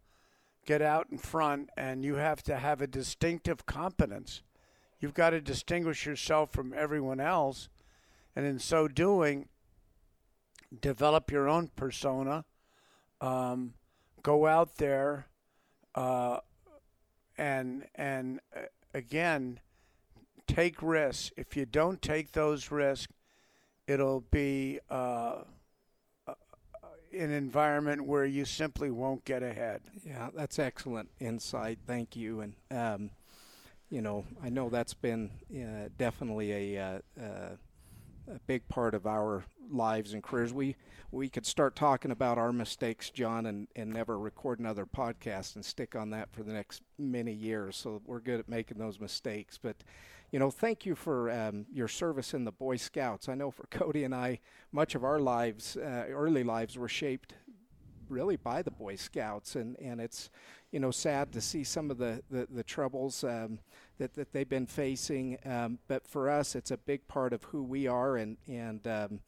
get 0.66 0.82
out 0.82 1.08
in 1.10 1.18
front 1.18 1.70
and 1.76 2.04
you 2.04 2.16
have 2.16 2.42
to 2.44 2.58
have 2.58 2.80
a 2.80 2.86
distinctive 2.86 3.66
competence. 3.66 4.42
You've 5.00 5.14
got 5.14 5.30
to 5.30 5.40
distinguish 5.40 6.06
yourself 6.06 6.52
from 6.52 6.72
everyone 6.76 7.18
else, 7.18 7.68
and 8.36 8.46
in 8.46 8.60
so 8.60 8.86
doing, 8.86 9.48
develop 10.80 11.32
your 11.32 11.48
own 11.48 11.70
persona. 11.74 12.44
Um, 13.20 13.74
go 14.22 14.46
out 14.46 14.76
there, 14.76 15.26
uh, 15.96 16.38
and 17.36 17.86
and 17.96 18.38
uh, 18.54 18.60
again, 18.94 19.60
take 20.46 20.82
risks. 20.82 21.32
If 21.36 21.56
you 21.56 21.66
don't 21.66 22.00
take 22.02 22.32
those 22.32 22.70
risks, 22.70 23.12
it'll 23.86 24.20
be 24.30 24.80
uh, 24.90 25.42
an 27.12 27.30
environment 27.30 28.06
where 28.06 28.24
you 28.24 28.44
simply 28.44 28.90
won't 28.90 29.24
get 29.24 29.42
ahead. 29.42 29.82
Yeah, 30.04 30.30
that's 30.34 30.58
excellent 30.58 31.10
insight. 31.20 31.78
Thank 31.86 32.16
you. 32.16 32.40
And 32.40 32.54
um, 32.70 33.10
you 33.90 34.00
know, 34.00 34.24
I 34.42 34.48
know 34.48 34.70
that's 34.70 34.94
been 34.94 35.30
uh, 35.54 35.90
definitely 35.98 36.76
a, 36.76 36.82
uh, 36.82 36.98
uh, 37.20 37.56
a 38.34 38.38
big 38.46 38.66
part 38.68 38.94
of 38.94 39.06
our 39.06 39.44
lives 39.72 40.12
and 40.12 40.22
careers. 40.22 40.52
We 40.52 40.76
we 41.10 41.28
could 41.28 41.44
start 41.44 41.76
talking 41.76 42.10
about 42.10 42.38
our 42.38 42.52
mistakes, 42.52 43.10
John, 43.10 43.44
and, 43.44 43.68
and 43.76 43.92
never 43.92 44.18
record 44.18 44.58
another 44.58 44.86
podcast 44.86 45.56
and 45.56 45.64
stick 45.64 45.94
on 45.94 46.10
that 46.10 46.32
for 46.32 46.42
the 46.42 46.54
next 46.54 46.82
many 46.98 47.32
years. 47.32 47.76
So 47.76 48.00
we're 48.06 48.20
good 48.20 48.40
at 48.40 48.48
making 48.48 48.78
those 48.78 48.98
mistakes. 48.98 49.58
But 49.62 49.76
you 50.30 50.38
know, 50.38 50.50
thank 50.50 50.86
you 50.86 50.94
for 50.94 51.30
um, 51.30 51.66
your 51.70 51.88
service 51.88 52.32
in 52.32 52.44
the 52.44 52.52
Boy 52.52 52.76
Scouts. 52.76 53.28
I 53.28 53.34
know 53.34 53.50
for 53.50 53.66
Cody 53.70 54.04
and 54.04 54.14
I, 54.14 54.40
much 54.72 54.94
of 54.94 55.04
our 55.04 55.20
lives, 55.20 55.76
uh, 55.76 56.06
early 56.08 56.42
lives, 56.42 56.78
were 56.78 56.88
shaped 56.88 57.34
really 58.08 58.36
by 58.36 58.62
the 58.62 58.70
Boy 58.70 58.96
Scouts, 58.96 59.56
and, 59.56 59.78
and 59.78 60.00
it's 60.00 60.30
you 60.70 60.80
know 60.80 60.90
sad 60.90 61.32
to 61.32 61.40
see 61.42 61.62
some 61.62 61.90
of 61.90 61.98
the 61.98 62.22
the, 62.30 62.48
the 62.50 62.62
troubles 62.62 63.22
um, 63.24 63.58
that 63.98 64.14
that 64.14 64.32
they've 64.32 64.48
been 64.48 64.66
facing. 64.66 65.38
Um, 65.44 65.78
but 65.88 66.08
for 66.08 66.30
us, 66.30 66.54
it's 66.54 66.70
a 66.70 66.78
big 66.78 67.06
part 67.08 67.34
of 67.34 67.44
who 67.44 67.62
we 67.62 67.86
are, 67.86 68.16
and 68.16 68.38
and 68.48 68.86
um, 68.86 69.20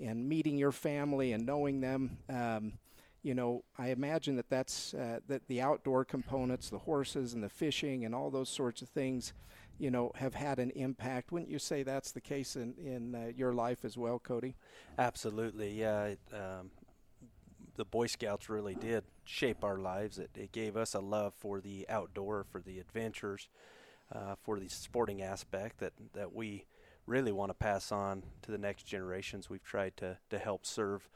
and 0.00 0.28
meeting 0.28 0.56
your 0.56 0.72
family 0.72 1.32
and 1.32 1.44
knowing 1.44 1.80
them. 1.80 2.18
Um, 2.28 2.74
you 3.22 3.34
know, 3.34 3.62
I 3.78 3.88
imagine 3.88 4.36
that 4.36 4.50
that's 4.50 4.94
uh, 4.94 5.20
that 5.28 5.46
the 5.46 5.60
outdoor 5.60 6.04
components, 6.04 6.70
the 6.70 6.78
horses 6.78 7.34
and 7.34 7.42
the 7.42 7.48
fishing 7.48 8.04
and 8.04 8.14
all 8.14 8.30
those 8.30 8.48
sorts 8.48 8.82
of 8.82 8.88
things 8.88 9.32
you 9.78 9.90
know, 9.90 10.12
have 10.14 10.34
had 10.34 10.60
an 10.60 10.70
impact. 10.70 11.32
Wouldn't 11.32 11.50
you 11.50 11.58
say 11.58 11.82
that's 11.82 12.12
the 12.12 12.20
case 12.20 12.54
in 12.54 12.74
in 12.78 13.14
uh, 13.14 13.32
your 13.36 13.52
life 13.52 13.84
as 13.84 13.96
well, 13.96 14.18
Cody? 14.18 14.54
Absolutely, 14.98 15.72
yeah. 15.72 16.14
Um, 16.32 16.70
the 17.74 17.84
Boy 17.84 18.06
Scouts 18.06 18.48
really 18.48 18.74
did 18.74 19.02
shape 19.24 19.64
our 19.64 19.78
lives. 19.78 20.18
It, 20.18 20.30
it, 20.36 20.52
gave 20.52 20.76
us 20.76 20.94
a 20.94 21.00
love 21.00 21.32
for 21.38 21.60
the 21.60 21.86
outdoor, 21.88 22.44
for 22.44 22.60
the 22.60 22.78
adventures, 22.78 23.48
uh, 24.14 24.34
for 24.42 24.60
the 24.60 24.68
sporting 24.68 25.22
aspect 25.22 25.78
that 25.78 25.94
that 26.12 26.32
we 26.32 26.66
really 27.12 27.32
want 27.32 27.50
to 27.50 27.54
pass 27.54 27.92
on 27.92 28.22
to 28.42 28.50
the 28.50 28.58
next 28.58 28.84
generations. 28.84 29.50
We've 29.50 29.62
tried 29.62 29.96
to 29.98 30.18
to 30.30 30.38
help 30.38 30.66
serve. 30.66 31.08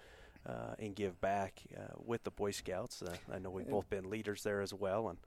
Uh, 0.48 0.76
and 0.78 0.94
give 0.94 1.20
back 1.20 1.60
uh, 1.76 1.94
with 1.98 2.22
the 2.22 2.30
Boy 2.30 2.52
Scouts. 2.52 3.02
Uh, 3.02 3.16
I 3.34 3.40
know 3.40 3.50
we've 3.50 3.68
both 3.68 3.90
been 3.90 4.08
leaders 4.08 4.44
there 4.44 4.60
as 4.60 4.72
well, 4.72 5.08
and 5.08 5.18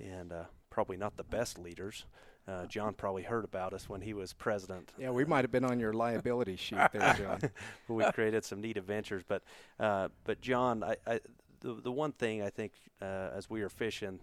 and 0.00 0.32
uh, 0.32 0.44
probably 0.70 0.96
not 0.96 1.16
the 1.16 1.22
best 1.22 1.56
leaders, 1.56 2.04
uh, 2.48 2.66
John 2.66 2.94
probably 2.94 3.24
heard 3.24 3.44
about 3.44 3.72
us 3.72 3.88
when 3.88 4.00
he 4.00 4.14
was 4.14 4.32
president. 4.32 4.92
Yeah, 4.98 5.10
we 5.10 5.24
might 5.24 5.44
have 5.44 5.50
been 5.50 5.64
on 5.64 5.80
your 5.80 5.92
liability 5.92 6.56
sheet 6.56 6.78
there, 6.92 7.14
John. 7.18 7.50
we 7.88 8.04
created 8.12 8.44
some 8.44 8.60
neat 8.60 8.76
adventures, 8.76 9.22
but 9.26 9.42
uh, 9.80 10.08
but 10.24 10.40
John, 10.40 10.84
I, 10.84 10.96
I, 11.06 11.20
the 11.60 11.74
the 11.74 11.92
one 11.92 12.12
thing 12.12 12.42
I 12.42 12.50
think 12.50 12.72
uh, 13.02 13.30
as 13.34 13.50
we 13.50 13.62
were 13.62 13.68
fishing 13.68 14.20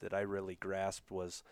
that 0.00 0.12
I 0.12 0.20
really 0.20 0.56
grasped 0.56 1.10
was. 1.10 1.42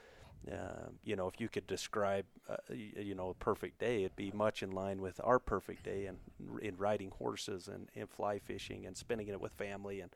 Uh, 0.51 0.89
you 1.05 1.17
know, 1.17 1.27
if 1.29 1.41
you 1.41 1.49
could 1.49 1.67
describe, 1.67 2.25
uh, 2.49 2.57
you, 2.71 3.15
know, 3.15 3.29
a 3.29 3.35
perfect 3.35 3.79
day, 3.79 4.05
it'd 4.05 4.17
be 4.17 4.31
much 4.33 4.63
in 4.63 4.71
line 4.71 5.01
with 5.03 5.21
our 5.23 5.39
perfect 5.39 5.85
day 5.85 6.07
and 6.07 6.19
in, 6.39 6.69
in 6.69 6.77
riding 6.77 7.11
horses 7.11 7.69
and, 7.69 7.89
and 7.95 8.09
fly 8.09 8.39
fishing 8.39 8.87
and 8.87 8.97
spending 8.97 9.29
it 9.29 9.41
with 9.41 9.53
family 9.53 10.01
and 10.01 10.11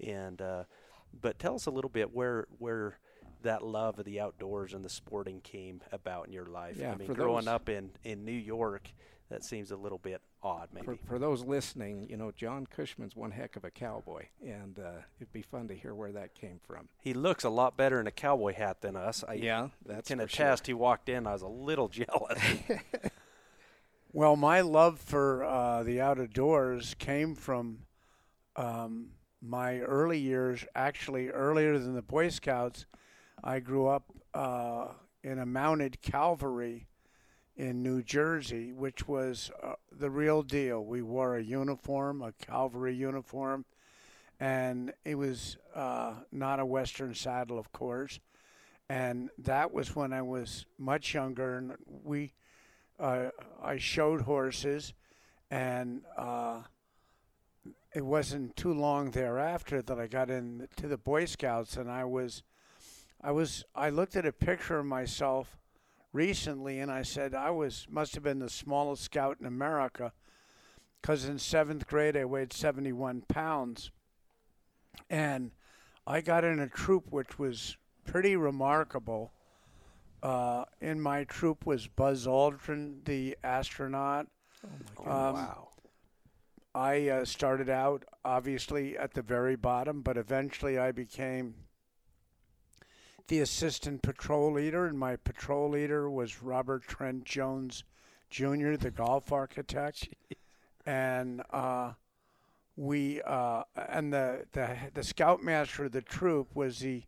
and. 0.00 0.42
but 1.20 1.38
tell 1.38 1.54
us 1.54 1.66
a 1.66 1.70
little 1.70 1.90
bit 1.90 2.14
where 2.14 2.46
where 2.58 2.98
that 3.44 3.62
love 3.62 3.98
of 3.98 4.04
the 4.04 4.20
outdoors 4.20 4.74
and 4.74 4.84
the 4.84 4.88
sporting 4.88 5.40
came 5.40 5.80
about 5.92 6.26
in 6.26 6.32
your 6.32 6.46
life? 6.46 6.76
Yeah, 6.78 6.92
I 6.92 6.96
mean, 6.96 7.12
growing 7.12 7.46
up 7.46 7.68
in, 7.68 7.90
in 8.02 8.24
New 8.24 8.32
York, 8.32 8.90
that 9.30 9.44
seems 9.44 9.70
a 9.70 9.76
little 9.76 9.98
bit 9.98 10.20
odd, 10.44 10.68
maybe. 10.72 10.84
For, 10.84 10.96
for 11.06 11.18
those 11.18 11.42
listening, 11.42 12.06
you 12.08 12.16
know, 12.16 12.30
John 12.30 12.66
Cushman's 12.66 13.16
one 13.16 13.30
heck 13.30 13.56
of 13.56 13.64
a 13.64 13.70
cowboy, 13.70 14.26
and 14.44 14.78
uh, 14.78 15.02
it'd 15.18 15.32
be 15.32 15.42
fun 15.42 15.68
to 15.68 15.74
hear 15.74 15.94
where 15.94 16.12
that 16.12 16.34
came 16.34 16.60
from. 16.62 16.88
He 17.00 17.14
looks 17.14 17.42
a 17.44 17.48
lot 17.48 17.76
better 17.76 17.98
in 17.98 18.06
a 18.06 18.12
cowboy 18.12 18.54
hat 18.54 18.80
than 18.82 18.94
us. 18.94 19.24
I 19.26 19.34
yeah, 19.34 19.68
that's 19.84 20.08
can 20.08 20.20
attest. 20.20 20.66
Sure. 20.66 20.70
He 20.70 20.74
walked 20.74 21.08
in, 21.08 21.26
I 21.26 21.32
was 21.32 21.42
a 21.42 21.48
little 21.48 21.88
jealous. 21.88 22.38
well, 24.12 24.36
my 24.36 24.60
love 24.60 25.00
for 25.00 25.42
uh, 25.44 25.82
the 25.82 26.00
outdoors 26.00 26.94
came 26.98 27.34
from 27.34 27.78
um, 28.56 29.08
my 29.40 29.80
early 29.80 30.18
years, 30.18 30.64
actually 30.74 31.30
earlier 31.30 31.78
than 31.78 31.94
the 31.94 32.02
Boy 32.02 32.28
Scouts– 32.28 32.84
I 33.46 33.60
grew 33.60 33.88
up 33.88 34.10
uh, 34.32 34.86
in 35.22 35.38
a 35.38 35.44
mounted 35.44 36.00
cavalry 36.00 36.86
in 37.56 37.82
New 37.82 38.02
Jersey, 38.02 38.72
which 38.72 39.06
was 39.06 39.50
uh, 39.62 39.74
the 39.92 40.10
real 40.10 40.42
deal. 40.42 40.84
We 40.84 41.02
wore 41.02 41.36
a 41.36 41.42
uniform, 41.42 42.22
a 42.22 42.32
cavalry 42.32 42.94
uniform, 42.94 43.64
and 44.40 44.92
it 45.04 45.14
was 45.14 45.56
uh, 45.74 46.14
not 46.32 46.60
a 46.60 46.66
Western 46.66 47.14
saddle, 47.14 47.58
of 47.58 47.72
course. 47.72 48.18
And 48.88 49.30
that 49.38 49.72
was 49.72 49.94
when 49.94 50.12
I 50.12 50.22
was 50.22 50.66
much 50.78 51.14
younger, 51.14 51.56
and 51.56 51.72
we, 52.02 52.32
uh, 52.98 53.30
I 53.62 53.78
showed 53.78 54.22
horses, 54.22 54.92
and 55.50 56.02
uh, 56.18 56.62
it 57.94 58.04
wasn't 58.04 58.56
too 58.56 58.74
long 58.74 59.10
thereafter 59.10 59.80
that 59.80 59.98
I 59.98 60.06
got 60.06 60.28
into 60.28 60.88
the 60.88 60.98
Boy 60.98 61.24
Scouts, 61.24 61.76
and 61.76 61.90
I 61.90 62.04
was 62.04 62.42
I 63.22 63.30
was 63.30 63.64
I 63.74 63.88
looked 63.88 64.16
at 64.16 64.26
a 64.26 64.32
picture 64.32 64.80
of 64.80 64.86
myself 64.86 65.56
recently 66.14 66.78
and 66.78 66.90
I 66.90 67.02
said 67.02 67.34
I 67.34 67.50
was 67.50 67.86
must 67.90 68.14
have 68.14 68.22
been 68.22 68.38
the 68.38 68.48
smallest 68.48 69.02
scout 69.02 69.36
in 69.40 69.46
America 69.46 70.12
because 71.02 71.26
in 71.26 71.38
seventh 71.38 71.86
grade 71.86 72.16
I 72.16 72.24
weighed 72.24 72.52
71 72.52 73.24
pounds 73.28 73.90
and 75.10 75.50
I 76.06 76.20
got 76.20 76.44
in 76.44 76.60
a 76.60 76.68
troop 76.68 77.10
which 77.10 77.38
was 77.38 77.76
pretty 78.04 78.36
remarkable. 78.36 79.32
Uh, 80.22 80.64
in 80.80 81.00
my 81.00 81.24
troop 81.24 81.66
was 81.66 81.86
Buzz 81.86 82.26
Aldrin, 82.26 83.04
the 83.04 83.36
astronaut. 83.42 84.26
Oh 84.64 84.70
my 84.70 85.04
God! 85.04 85.28
Um, 85.28 85.34
wow. 85.34 85.68
I 86.74 87.08
uh, 87.08 87.24
started 87.24 87.68
out 87.68 88.04
obviously 88.24 88.96
at 88.96 89.12
the 89.12 89.22
very 89.22 89.56
bottom, 89.56 90.00
but 90.00 90.16
eventually 90.16 90.78
I 90.78 90.92
became 90.92 91.54
the 93.28 93.40
assistant 93.40 94.02
patrol 94.02 94.52
leader, 94.52 94.86
and 94.86 94.98
my 94.98 95.16
patrol 95.16 95.70
leader 95.70 96.10
was 96.10 96.42
Robert 96.42 96.82
Trent 96.82 97.24
Jones 97.24 97.84
Jr., 98.30 98.76
the 98.76 98.92
golf 98.94 99.32
architect, 99.32 100.08
and 100.86 101.42
uh, 101.50 101.92
we 102.76 103.22
uh, 103.22 103.62
and 103.76 104.12
the, 104.12 104.44
the 104.52 104.76
the 104.92 105.02
scoutmaster 105.02 105.84
of 105.84 105.92
the 105.92 106.02
troop 106.02 106.54
was 106.54 106.80
the 106.80 107.04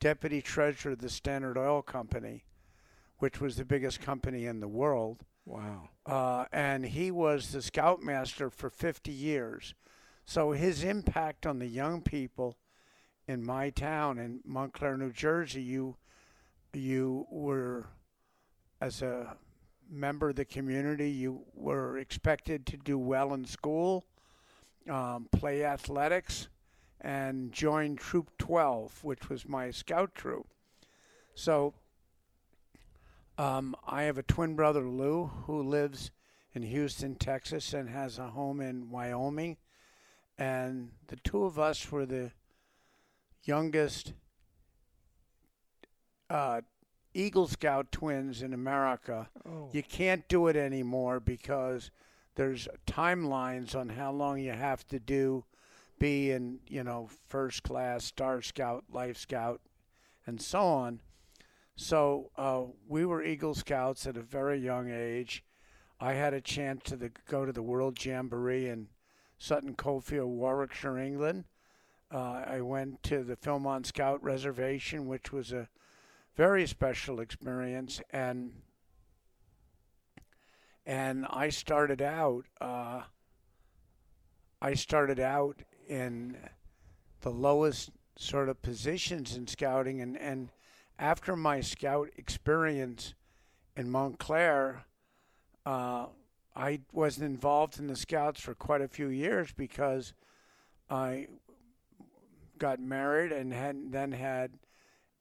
deputy 0.00 0.40
treasurer 0.40 0.92
of 0.92 1.00
the 1.00 1.08
Standard 1.08 1.58
Oil 1.58 1.82
Company, 1.82 2.44
which 3.18 3.40
was 3.40 3.56
the 3.56 3.64
biggest 3.64 4.00
company 4.00 4.46
in 4.46 4.60
the 4.60 4.68
world. 4.68 5.24
Wow. 5.44 5.88
Uh, 6.06 6.44
and 6.52 6.84
he 6.84 7.10
was 7.10 7.52
the 7.52 7.62
scoutmaster 7.62 8.50
for 8.50 8.68
50 8.68 9.10
years. 9.10 9.74
So 10.24 10.52
his 10.52 10.84
impact 10.84 11.46
on 11.46 11.58
the 11.58 11.66
young 11.66 12.02
people 12.02 12.58
in 13.28 13.44
my 13.44 13.68
town 13.68 14.18
in 14.18 14.40
Montclair, 14.44 14.96
New 14.96 15.12
Jersey, 15.12 15.62
you 15.62 15.96
you 16.72 17.26
were 17.30 17.86
as 18.80 19.02
a 19.02 19.36
member 19.90 20.30
of 20.30 20.36
the 20.36 20.44
community, 20.44 21.10
you 21.10 21.44
were 21.54 21.98
expected 21.98 22.66
to 22.66 22.76
do 22.76 22.98
well 22.98 23.34
in 23.34 23.44
school, 23.44 24.06
um, 24.88 25.28
play 25.32 25.64
athletics, 25.64 26.48
and 27.00 27.52
join 27.52 27.96
Troop 27.96 28.30
12, 28.38 29.04
which 29.04 29.28
was 29.28 29.48
my 29.48 29.70
scout 29.70 30.14
troop. 30.14 30.46
So 31.34 31.74
um, 33.36 33.74
I 33.86 34.02
have 34.02 34.18
a 34.18 34.22
twin 34.22 34.56
brother, 34.56 34.88
Lou, 34.88 35.26
who 35.46 35.62
lives 35.62 36.10
in 36.54 36.62
Houston, 36.62 37.14
Texas, 37.14 37.72
and 37.72 37.88
has 37.88 38.18
a 38.18 38.30
home 38.30 38.60
in 38.60 38.90
Wyoming. 38.90 39.56
And 40.36 40.90
the 41.08 41.16
two 41.16 41.44
of 41.44 41.58
us 41.58 41.90
were 41.90 42.06
the 42.06 42.32
youngest 43.48 44.12
uh, 46.28 46.60
Eagle 47.14 47.48
Scout 47.48 47.90
twins 47.90 48.42
in 48.42 48.52
America. 48.52 49.30
Oh. 49.48 49.70
You 49.72 49.82
can't 49.82 50.28
do 50.28 50.46
it 50.48 50.56
anymore 50.56 51.18
because 51.18 51.90
there's 52.34 52.68
timelines 52.86 53.74
on 53.74 53.88
how 53.88 54.12
long 54.12 54.38
you 54.38 54.52
have 54.52 54.86
to 54.88 55.00
do 55.00 55.44
be 55.98 56.30
in, 56.30 56.60
you 56.68 56.84
know, 56.84 57.08
first 57.26 57.62
class, 57.64 58.04
Star 58.04 58.40
Scout, 58.42 58.84
Life 58.92 59.16
Scout, 59.16 59.60
and 60.26 60.40
so 60.40 60.60
on. 60.60 61.00
So 61.74 62.30
uh, 62.36 62.64
we 62.86 63.04
were 63.04 63.24
Eagle 63.24 63.54
Scouts 63.54 64.06
at 64.06 64.16
a 64.16 64.22
very 64.22 64.58
young 64.58 64.90
age. 64.90 65.42
I 65.98 66.12
had 66.12 66.34
a 66.34 66.40
chance 66.40 66.82
to 66.84 66.96
the, 66.96 67.10
go 67.28 67.44
to 67.44 67.52
the 67.52 67.62
World 67.62 68.04
Jamboree 68.04 68.68
in 68.68 68.88
Sutton 69.38 69.74
Coldfield, 69.74 70.30
Warwickshire, 70.30 70.98
England. 70.98 71.44
Uh, 72.10 72.42
I 72.46 72.60
went 72.62 73.02
to 73.04 73.22
the 73.22 73.36
Philmont 73.36 73.86
Scout 73.86 74.22
Reservation, 74.22 75.06
which 75.06 75.30
was 75.30 75.52
a 75.52 75.68
very 76.36 76.66
special 76.66 77.20
experience, 77.20 78.00
and 78.10 78.62
and 80.86 81.26
I 81.28 81.50
started 81.50 82.00
out. 82.00 82.46
Uh, 82.60 83.02
I 84.62 84.74
started 84.74 85.20
out 85.20 85.60
in 85.86 86.36
the 87.20 87.30
lowest 87.30 87.90
sort 88.16 88.48
of 88.48 88.62
positions 88.62 89.36
in 89.36 89.46
scouting, 89.46 90.00
and 90.00 90.16
and 90.16 90.48
after 90.98 91.36
my 91.36 91.60
scout 91.60 92.08
experience 92.16 93.12
in 93.76 93.90
Montclair, 93.90 94.84
uh, 95.66 96.06
I 96.56 96.80
wasn't 96.90 97.26
involved 97.26 97.78
in 97.78 97.86
the 97.86 97.96
scouts 97.96 98.40
for 98.40 98.54
quite 98.54 98.80
a 98.80 98.88
few 98.88 99.08
years 99.08 99.52
because 99.52 100.14
I 100.88 101.28
got 102.58 102.80
married 102.80 103.32
and 103.32 103.52
had 103.52 103.92
then 103.92 104.12
had 104.12 104.52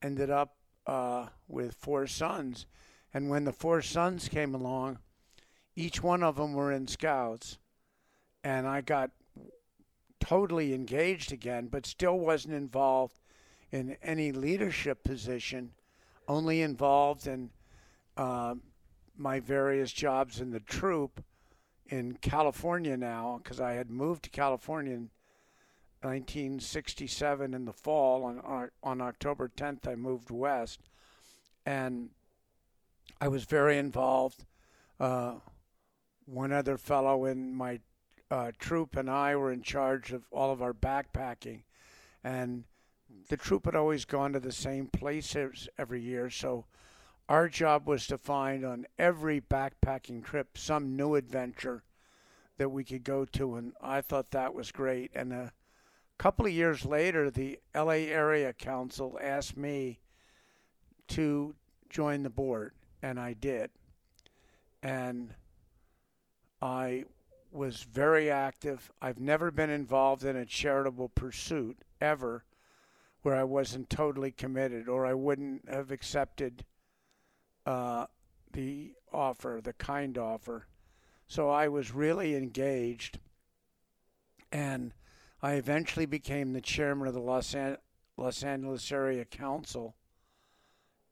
ended 0.02 0.30
up 0.30 0.56
uh, 0.86 1.28
with 1.48 1.76
four 1.76 2.08
sons. 2.08 2.66
And 3.14 3.30
when 3.30 3.46
the 3.46 3.54
four 3.54 3.82
sons 3.82 4.28
came 4.28 4.54
along, 4.54 5.00
each 5.76 6.02
one 6.02 6.24
of 6.24 6.36
them 6.36 6.54
were 6.54 6.72
in 6.72 6.88
scouts, 6.88 7.60
and 8.44 8.68
I 8.68 8.82
got 8.82 9.12
totally 10.20 10.74
engaged 10.74 11.32
again, 11.32 11.68
but 11.68 11.86
still 11.86 12.20
wasn't 12.20 12.56
involved 12.56 13.20
in 13.72 13.98
any 14.02 14.32
leadership 14.32 15.04
position, 15.04 15.72
only 16.28 16.62
involved 16.62 17.28
in 17.28 17.52
uh, 18.18 18.56
my 19.16 19.40
various 19.40 19.92
jobs 19.92 20.42
in 20.42 20.52
the 20.52 20.60
troop 20.60 21.24
in 21.86 22.14
California 22.22 22.98
now, 22.98 23.40
because 23.42 23.62
I 23.62 23.74
had 23.74 23.90
moved 23.90 24.24
to 24.24 24.30
California 24.30 24.94
in 24.94 25.10
1967 26.02 27.54
in 27.54 27.66
the 27.66 27.74
fall. 27.74 28.24
On, 28.24 28.70
on 28.84 29.02
October 29.02 29.52
10th, 29.56 29.88
I 29.88 29.96
moved 29.96 30.30
west, 30.30 30.82
and 31.66 32.10
I 33.20 33.28
was 33.28 33.46
very 33.46 33.78
involved. 33.78 34.46
Uh, 35.00 35.36
one 36.26 36.52
other 36.52 36.78
fellow 36.78 37.26
in 37.26 37.56
my 37.56 37.80
uh, 38.30 38.52
troop 38.60 38.96
and 38.96 39.10
I 39.10 39.36
were 39.36 39.52
in 39.52 39.62
charge 39.62 40.12
of 40.12 40.24
all 40.32 40.52
of 40.52 40.62
our 40.62 40.74
backpacking, 40.74 41.64
and 42.24 42.66
the 43.30 43.38
troop 43.38 43.66
had 43.66 43.76
always 43.76 44.06
gone 44.06 44.34
to 44.34 44.40
the 44.40 44.52
same 44.52 44.88
places 44.88 45.70
every 45.78 46.02
year. 46.02 46.30
So 46.30 46.66
our 47.30 47.50
job 47.50 47.88
was 47.88 48.08
to 48.08 48.18
find 48.18 48.66
on 48.66 48.86
every 48.98 49.42
backpacking 49.42 50.24
trip 50.24 50.58
some 50.58 50.96
new 50.96 51.16
adventure 51.16 51.84
that 52.58 52.70
we 52.70 52.84
could 52.84 53.04
go 53.04 53.26
to, 53.26 53.56
and 53.56 53.74
I 53.82 54.02
thought 54.02 54.32
that 54.32 54.54
was 54.54 54.72
great. 54.72 55.12
And 55.14 55.52
a 56.18 56.24
couple 56.24 56.46
of 56.46 56.52
years 56.52 56.84
later, 56.84 57.30
the 57.30 57.60
LA 57.76 58.08
Area 58.10 58.52
Council 58.52 59.20
asked 59.22 59.56
me 59.56 60.00
to 61.10 61.54
join 61.90 62.24
the 62.24 62.30
board, 62.30 62.74
and 63.04 63.20
I 63.20 63.34
did. 63.34 63.70
And 64.82 65.34
I 66.62 67.06
was 67.52 67.84
very 67.84 68.32
active. 68.32 68.92
I've 69.02 69.20
never 69.20 69.52
been 69.52 69.70
involved 69.70 70.24
in 70.24 70.36
a 70.36 70.46
charitable 70.46 71.10
pursuit 71.10 71.78
ever 72.02 72.44
where 73.22 73.36
I 73.36 73.44
wasn't 73.44 73.90
totally 73.90 74.32
committed 74.32 74.90
or 74.90 75.06
I 75.06 75.14
wouldn't 75.14 75.70
have 75.70 75.92
accepted 75.92 76.66
uh, 77.66 78.06
the 78.54 78.94
offer, 79.14 79.60
the 79.64 79.74
kind 79.74 80.18
offer. 80.18 80.68
So 81.28 81.50
I 81.50 81.68
was 81.68 81.94
really 81.94 82.36
engaged. 82.36 83.20
And 84.52 84.94
I 85.42 85.54
eventually 85.54 86.06
became 86.06 86.54
the 86.54 86.62
chairman 86.62 87.08
of 87.08 87.14
the 87.14 87.20
Los, 87.20 87.54
An- 87.54 87.78
Los 88.18 88.44
Angeles 88.44 88.92
Area 88.92 89.26
Council. 89.26 89.96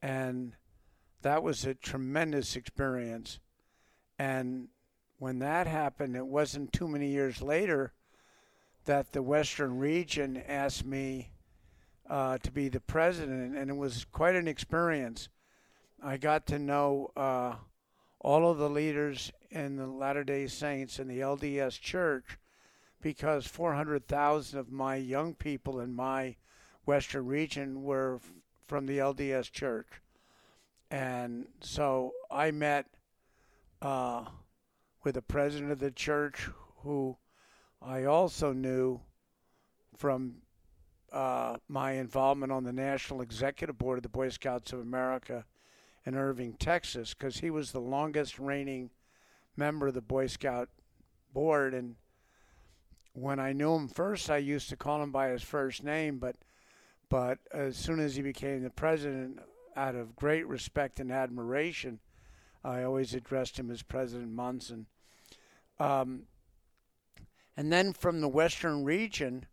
And 0.02 0.56
that 1.22 1.44
was 1.44 1.66
a 1.66 1.74
tremendous 1.74 2.56
experience. 2.56 3.40
And 4.18 4.70
when 5.20 5.40
that 5.40 5.68
happened, 5.68 6.16
it 6.16 6.26
wasn't 6.26 6.74
too 6.74 6.88
many 6.88 7.10
years 7.10 7.42
later 7.42 7.94
that 8.86 9.12
the 9.12 9.24
Western 9.24 9.78
region 9.78 10.38
asked 10.48 10.86
me 10.86 11.32
uh, 12.10 12.38
to 12.40 12.52
be 12.52 12.70
the 12.70 12.80
president, 12.80 13.58
and 13.58 13.70
it 13.70 13.76
was 13.76 14.06
quite 14.12 14.36
an 14.36 14.48
experience. 14.48 15.30
I 16.04 16.18
got 16.18 16.46
to 16.48 16.60
know 16.60 17.12
uh, 17.18 17.56
all 18.20 18.50
of 18.50 18.58
the 18.58 18.70
leaders 18.70 19.32
in 19.50 19.78
the 19.78 19.88
Latter 19.88 20.24
day 20.24 20.48
Saints 20.48 21.00
and 21.00 21.10
the 21.10 21.20
LDS 21.20 21.80
Church 21.80 22.38
because 23.06 23.46
400,000 23.46 24.60
of 24.60 24.72
my 24.72 24.96
young 24.96 25.36
people 25.36 25.80
in 25.80 25.94
my 25.94 26.36
Western 26.86 27.26
region 27.26 27.84
were 27.84 28.16
f- 28.16 28.32
from 28.68 28.88
the 28.88 28.98
LDS 28.98 29.52
Church. 29.52 29.88
And 30.90 31.48
so 31.62 32.14
I 32.32 32.52
met. 32.52 32.88
Uh, 33.82 34.26
with 35.06 35.16
the 35.16 35.22
president 35.22 35.72
of 35.72 35.80
the 35.80 35.92
church, 35.92 36.50
who 36.82 37.16
I 37.82 38.06
also 38.06 38.52
knew 38.52 39.00
from 39.96 40.38
uh, 41.14 41.58
my 41.70 41.92
involvement 41.94 42.52
on 42.52 42.64
the 42.64 42.74
National 42.74 43.22
Executive 43.22 43.78
Board 43.78 44.00
of 44.00 44.04
the 44.04 44.10
Boy 44.10 44.30
Scouts 44.30 44.74
of 44.74 44.80
America 44.80 45.46
in 46.06 46.16
Irving, 46.16 46.54
Texas, 46.54 47.14
because 47.14 47.38
he 47.38 47.52
was 47.52 47.72
the 47.72 47.80
longest 47.80 48.40
reigning 48.40 48.90
member 49.56 49.88
of 49.88 49.94
the 49.94 50.02
Boy 50.02 50.26
Scout 50.26 50.70
board. 51.32 51.76
And 51.76 51.96
when 53.16 53.40
I 53.40 53.54
knew 53.54 53.74
him 53.74 53.88
first, 53.88 54.30
I 54.30 54.38
used 54.38 54.70
to 54.70 54.76
call 54.76 55.02
him 55.02 55.12
by 55.12 55.30
his 55.30 55.42
first 55.42 55.84
name, 55.84 56.20
but 56.20 56.36
but 57.10 57.40
as 57.54 57.78
soon 57.78 58.00
as 58.00 58.16
he 58.16 58.22
became 58.22 58.64
the 58.64 58.70
president, 58.70 59.40
out 59.76 59.96
of 59.96 60.16
great 60.16 60.48
respect 60.48 61.00
and 61.00 61.12
admiration, 61.12 62.00
I 62.64 62.84
always 62.84 63.14
addressed 63.14 63.60
him 63.60 63.70
as 63.70 63.84
President 63.84 64.32
Monson. 64.32 64.88
Um, 65.80 66.24
and 67.56 67.72
then 67.72 67.94
from 67.94 68.22
the 68.22 68.28
Western 68.28 68.84
region, 68.84 69.46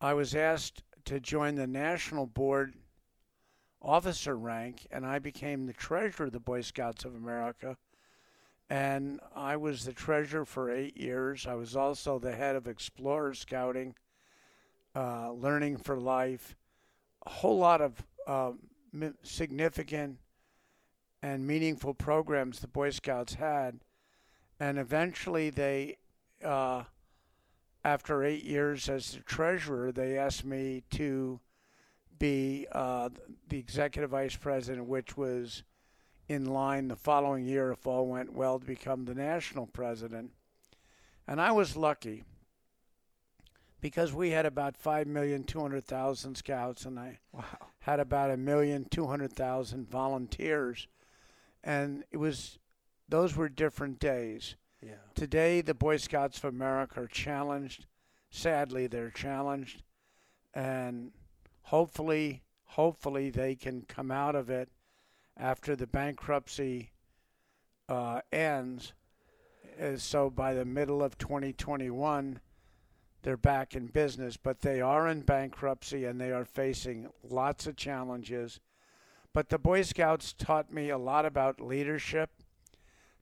I 0.00 0.14
was 0.14 0.34
asked 0.34 0.82
to 1.04 1.20
join 1.20 1.54
the 1.54 1.66
national 1.66 2.26
board 2.26 2.74
officer 3.80 4.36
rank, 4.36 4.86
and 4.90 5.06
I 5.06 5.18
became 5.18 5.66
the 5.66 5.72
treasurer 5.72 6.26
of 6.26 6.32
the 6.32 6.40
Boy 6.40 6.60
Scouts 6.60 7.04
of 7.04 7.14
America. 7.14 7.76
And 8.70 9.18
I 9.34 9.56
was 9.56 9.84
the 9.84 9.92
treasurer 9.92 10.44
for 10.44 10.70
eight 10.70 10.96
years. 10.96 11.44
I 11.46 11.54
was 11.54 11.74
also 11.74 12.20
the 12.20 12.32
head 12.32 12.54
of 12.54 12.68
Explorer 12.68 13.34
Scouting, 13.34 13.96
uh, 14.94 15.32
Learning 15.32 15.76
for 15.76 15.98
Life, 15.98 16.56
a 17.26 17.30
whole 17.30 17.58
lot 17.58 17.80
of 17.80 18.02
uh, 18.28 18.52
significant 19.24 20.18
and 21.20 21.46
meaningful 21.46 21.94
programs 21.94 22.60
the 22.60 22.68
Boy 22.68 22.90
Scouts 22.90 23.34
had. 23.34 23.80
And 24.60 24.78
eventually, 24.78 25.50
they, 25.50 25.96
uh, 26.44 26.84
after 27.84 28.22
eight 28.22 28.44
years 28.44 28.88
as 28.88 29.12
the 29.12 29.20
treasurer, 29.20 29.90
they 29.90 30.16
asked 30.16 30.44
me 30.44 30.84
to 30.90 31.40
be 32.20 32.68
uh, 32.70 33.08
the 33.48 33.58
executive 33.58 34.10
vice 34.10 34.36
president, 34.36 34.86
which 34.86 35.16
was 35.16 35.64
in 36.30 36.44
line 36.44 36.86
the 36.86 36.94
following 36.94 37.44
year, 37.44 37.72
if 37.72 37.88
all 37.88 38.06
went 38.06 38.32
well, 38.32 38.60
to 38.60 38.64
become 38.64 39.04
the 39.04 39.16
national 39.16 39.66
president. 39.66 40.30
And 41.26 41.40
I 41.40 41.50
was 41.50 41.76
lucky 41.76 42.22
because 43.80 44.12
we 44.12 44.30
had 44.30 44.46
about 44.46 44.80
5,200,000 44.80 46.36
scouts 46.36 46.84
and 46.84 47.00
I 47.00 47.18
wow. 47.32 47.44
had 47.80 47.98
about 47.98 48.30
a 48.30 48.36
million 48.36 48.84
two 48.84 49.08
hundred 49.08 49.32
thousand 49.32 49.90
volunteers. 49.90 50.86
And 51.64 52.04
it 52.12 52.18
was 52.18 52.60
those 53.08 53.34
were 53.34 53.48
different 53.48 53.98
days. 53.98 54.54
Yeah. 54.80 55.02
Today 55.16 55.62
the 55.62 55.74
Boy 55.74 55.96
Scouts 55.96 56.38
of 56.38 56.44
America 56.44 57.00
are 57.00 57.08
challenged. 57.08 57.86
Sadly 58.30 58.86
they're 58.86 59.10
challenged 59.10 59.82
and 60.54 61.10
hopefully 61.62 62.44
hopefully 62.66 63.30
they 63.30 63.56
can 63.56 63.82
come 63.82 64.12
out 64.12 64.36
of 64.36 64.48
it 64.48 64.68
after 65.40 65.74
the 65.74 65.86
bankruptcy 65.86 66.92
uh, 67.88 68.20
ends. 68.32 68.92
So 69.96 70.28
by 70.28 70.52
the 70.52 70.66
middle 70.66 71.02
of 71.02 71.16
2021, 71.16 72.40
they're 73.22 73.36
back 73.36 73.74
in 73.74 73.86
business, 73.86 74.36
but 74.36 74.60
they 74.60 74.80
are 74.80 75.08
in 75.08 75.22
bankruptcy 75.22 76.04
and 76.04 76.20
they 76.20 76.30
are 76.30 76.44
facing 76.44 77.08
lots 77.22 77.66
of 77.66 77.76
challenges. 77.76 78.60
But 79.32 79.48
the 79.48 79.58
Boy 79.58 79.82
Scouts 79.82 80.32
taught 80.32 80.72
me 80.72 80.90
a 80.90 80.98
lot 80.98 81.24
about 81.24 81.60
leadership, 81.60 82.30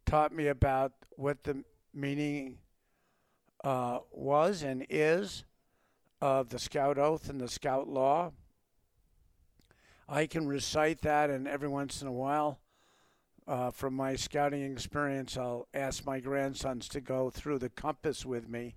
taught 0.04 0.32
me 0.32 0.48
about 0.48 0.92
what 1.10 1.44
the 1.44 1.64
meaning 1.94 2.58
uh, 3.62 3.98
was 4.10 4.62
and 4.62 4.86
is 4.88 5.44
of 6.20 6.48
the 6.48 6.58
Scout 6.58 6.98
Oath 6.98 7.28
and 7.28 7.40
the 7.40 7.48
Scout 7.48 7.88
Law. 7.88 8.32
I 10.08 10.26
can 10.26 10.46
recite 10.48 11.02
that, 11.02 11.28
and 11.28 11.46
every 11.46 11.68
once 11.68 12.00
in 12.00 12.08
a 12.08 12.12
while, 12.12 12.60
uh, 13.46 13.70
from 13.70 13.94
my 13.94 14.16
scouting 14.16 14.72
experience, 14.72 15.36
I'll 15.36 15.68
ask 15.74 16.06
my 16.06 16.18
grandsons 16.18 16.88
to 16.90 17.00
go 17.00 17.28
through 17.28 17.58
the 17.58 17.68
compass 17.68 18.24
with 18.24 18.48
me, 18.48 18.76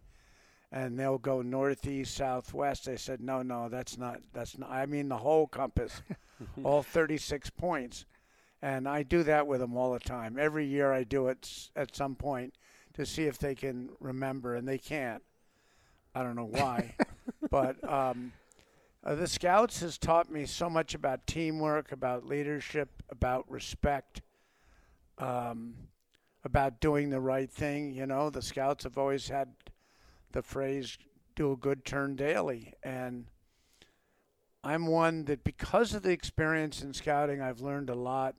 and 0.73 0.99
they'll 0.99 1.17
go 1.17 1.41
northeast, 1.41 2.15
southwest. 2.15 2.89
I 2.89 2.95
said, 2.95 3.21
no, 3.21 3.41
no, 3.41 3.69
that's 3.69 3.97
not. 3.97 4.19
That's 4.33 4.57
not. 4.57 4.69
I 4.69 4.85
mean 4.85 5.07
the 5.07 5.17
whole 5.17 5.47
compass, 5.47 6.01
all 6.63 6.83
36 6.83 7.49
points, 7.51 8.05
and 8.61 8.87
I 8.87 9.03
do 9.03 9.23
that 9.23 9.47
with 9.47 9.61
them 9.61 9.77
all 9.77 9.93
the 9.93 9.99
time. 9.99 10.37
Every 10.37 10.65
year 10.65 10.91
I 10.91 11.05
do 11.05 11.27
it 11.27 11.69
at 11.77 11.95
some 11.95 12.15
point 12.15 12.55
to 12.93 13.05
see 13.05 13.23
if 13.23 13.37
they 13.37 13.55
can 13.55 13.89
remember, 14.01 14.55
and 14.55 14.67
they 14.67 14.77
can't. 14.77 15.23
I 16.13 16.23
don't 16.23 16.35
know 16.35 16.49
why, 16.51 16.95
but. 17.49 17.81
Um, 17.89 18.33
uh, 19.03 19.15
the 19.15 19.27
Scouts 19.27 19.81
has 19.81 19.97
taught 19.97 20.31
me 20.31 20.45
so 20.45 20.69
much 20.69 20.93
about 20.93 21.25
teamwork, 21.27 21.91
about 21.91 22.25
leadership, 22.25 23.03
about 23.09 23.49
respect, 23.49 24.21
um, 25.17 25.73
about 26.43 26.79
doing 26.79 27.09
the 27.09 27.19
right 27.19 27.51
thing. 27.51 27.93
You 27.93 28.05
know, 28.05 28.29
the 28.29 28.41
Scouts 28.41 28.83
have 28.83 28.97
always 28.97 29.29
had 29.29 29.49
the 30.31 30.41
phrase 30.41 30.97
"do 31.35 31.51
a 31.51 31.57
good 31.57 31.83
turn 31.85 32.15
daily," 32.15 32.73
and 32.83 33.25
I'm 34.63 34.85
one 34.85 35.25
that, 35.25 35.43
because 35.43 35.93
of 35.93 36.03
the 36.03 36.11
experience 36.11 36.83
in 36.83 36.93
scouting, 36.93 37.41
I've 37.41 37.61
learned 37.61 37.89
a 37.89 37.95
lot 37.95 38.35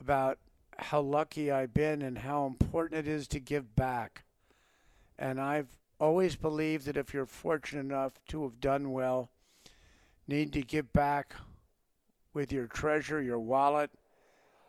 about 0.00 0.38
how 0.78 1.00
lucky 1.00 1.50
I've 1.50 1.72
been 1.72 2.02
and 2.02 2.18
how 2.18 2.46
important 2.46 3.06
it 3.06 3.10
is 3.10 3.26
to 3.28 3.40
give 3.40 3.74
back. 3.74 4.24
And 5.18 5.40
I've 5.40 5.78
always 5.98 6.36
believed 6.36 6.84
that 6.86 6.96
if 6.96 7.14
you're 7.14 7.26
fortunate 7.26 7.80
enough 7.80 8.20
to 8.28 8.42
have 8.42 8.60
done 8.60 8.92
well, 8.92 9.30
need 10.28 10.52
to 10.52 10.62
give 10.62 10.92
back 10.92 11.34
with 12.34 12.52
your 12.52 12.66
treasure, 12.66 13.20
your 13.20 13.40
wallet, 13.40 13.90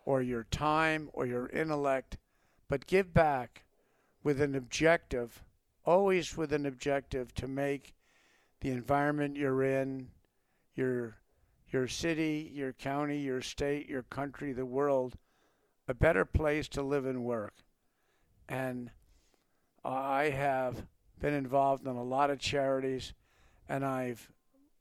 or 0.05 0.21
your 0.21 0.45
time, 0.45 1.09
or 1.13 1.25
your 1.25 1.49
intellect, 1.49 2.17
but 2.67 2.87
give 2.87 3.13
back 3.13 3.63
with 4.23 4.41
an 4.41 4.55
objective, 4.55 5.43
always 5.85 6.35
with 6.35 6.53
an 6.53 6.65
objective 6.65 7.33
to 7.35 7.47
make 7.47 7.93
the 8.61 8.69
environment 8.69 9.37
you're 9.37 9.63
in, 9.63 10.07
your 10.75 11.17
your 11.71 11.87
city, 11.87 12.51
your 12.51 12.73
county, 12.73 13.19
your 13.19 13.41
state, 13.41 13.87
your 13.87 14.01
country, 14.01 14.53
the 14.53 14.65
world, 14.65 15.15
a 15.87 15.93
better 15.93 16.25
place 16.25 16.67
to 16.67 16.81
live 16.81 17.05
and 17.05 17.23
work. 17.23 17.53
And 18.47 18.89
I 19.85 20.29
have 20.29 20.87
been 21.19 21.35
involved 21.35 21.85
in 21.85 21.95
a 21.95 22.03
lot 22.03 22.31
of 22.31 22.39
charities, 22.39 23.13
and 23.67 23.85
I've 23.85 24.31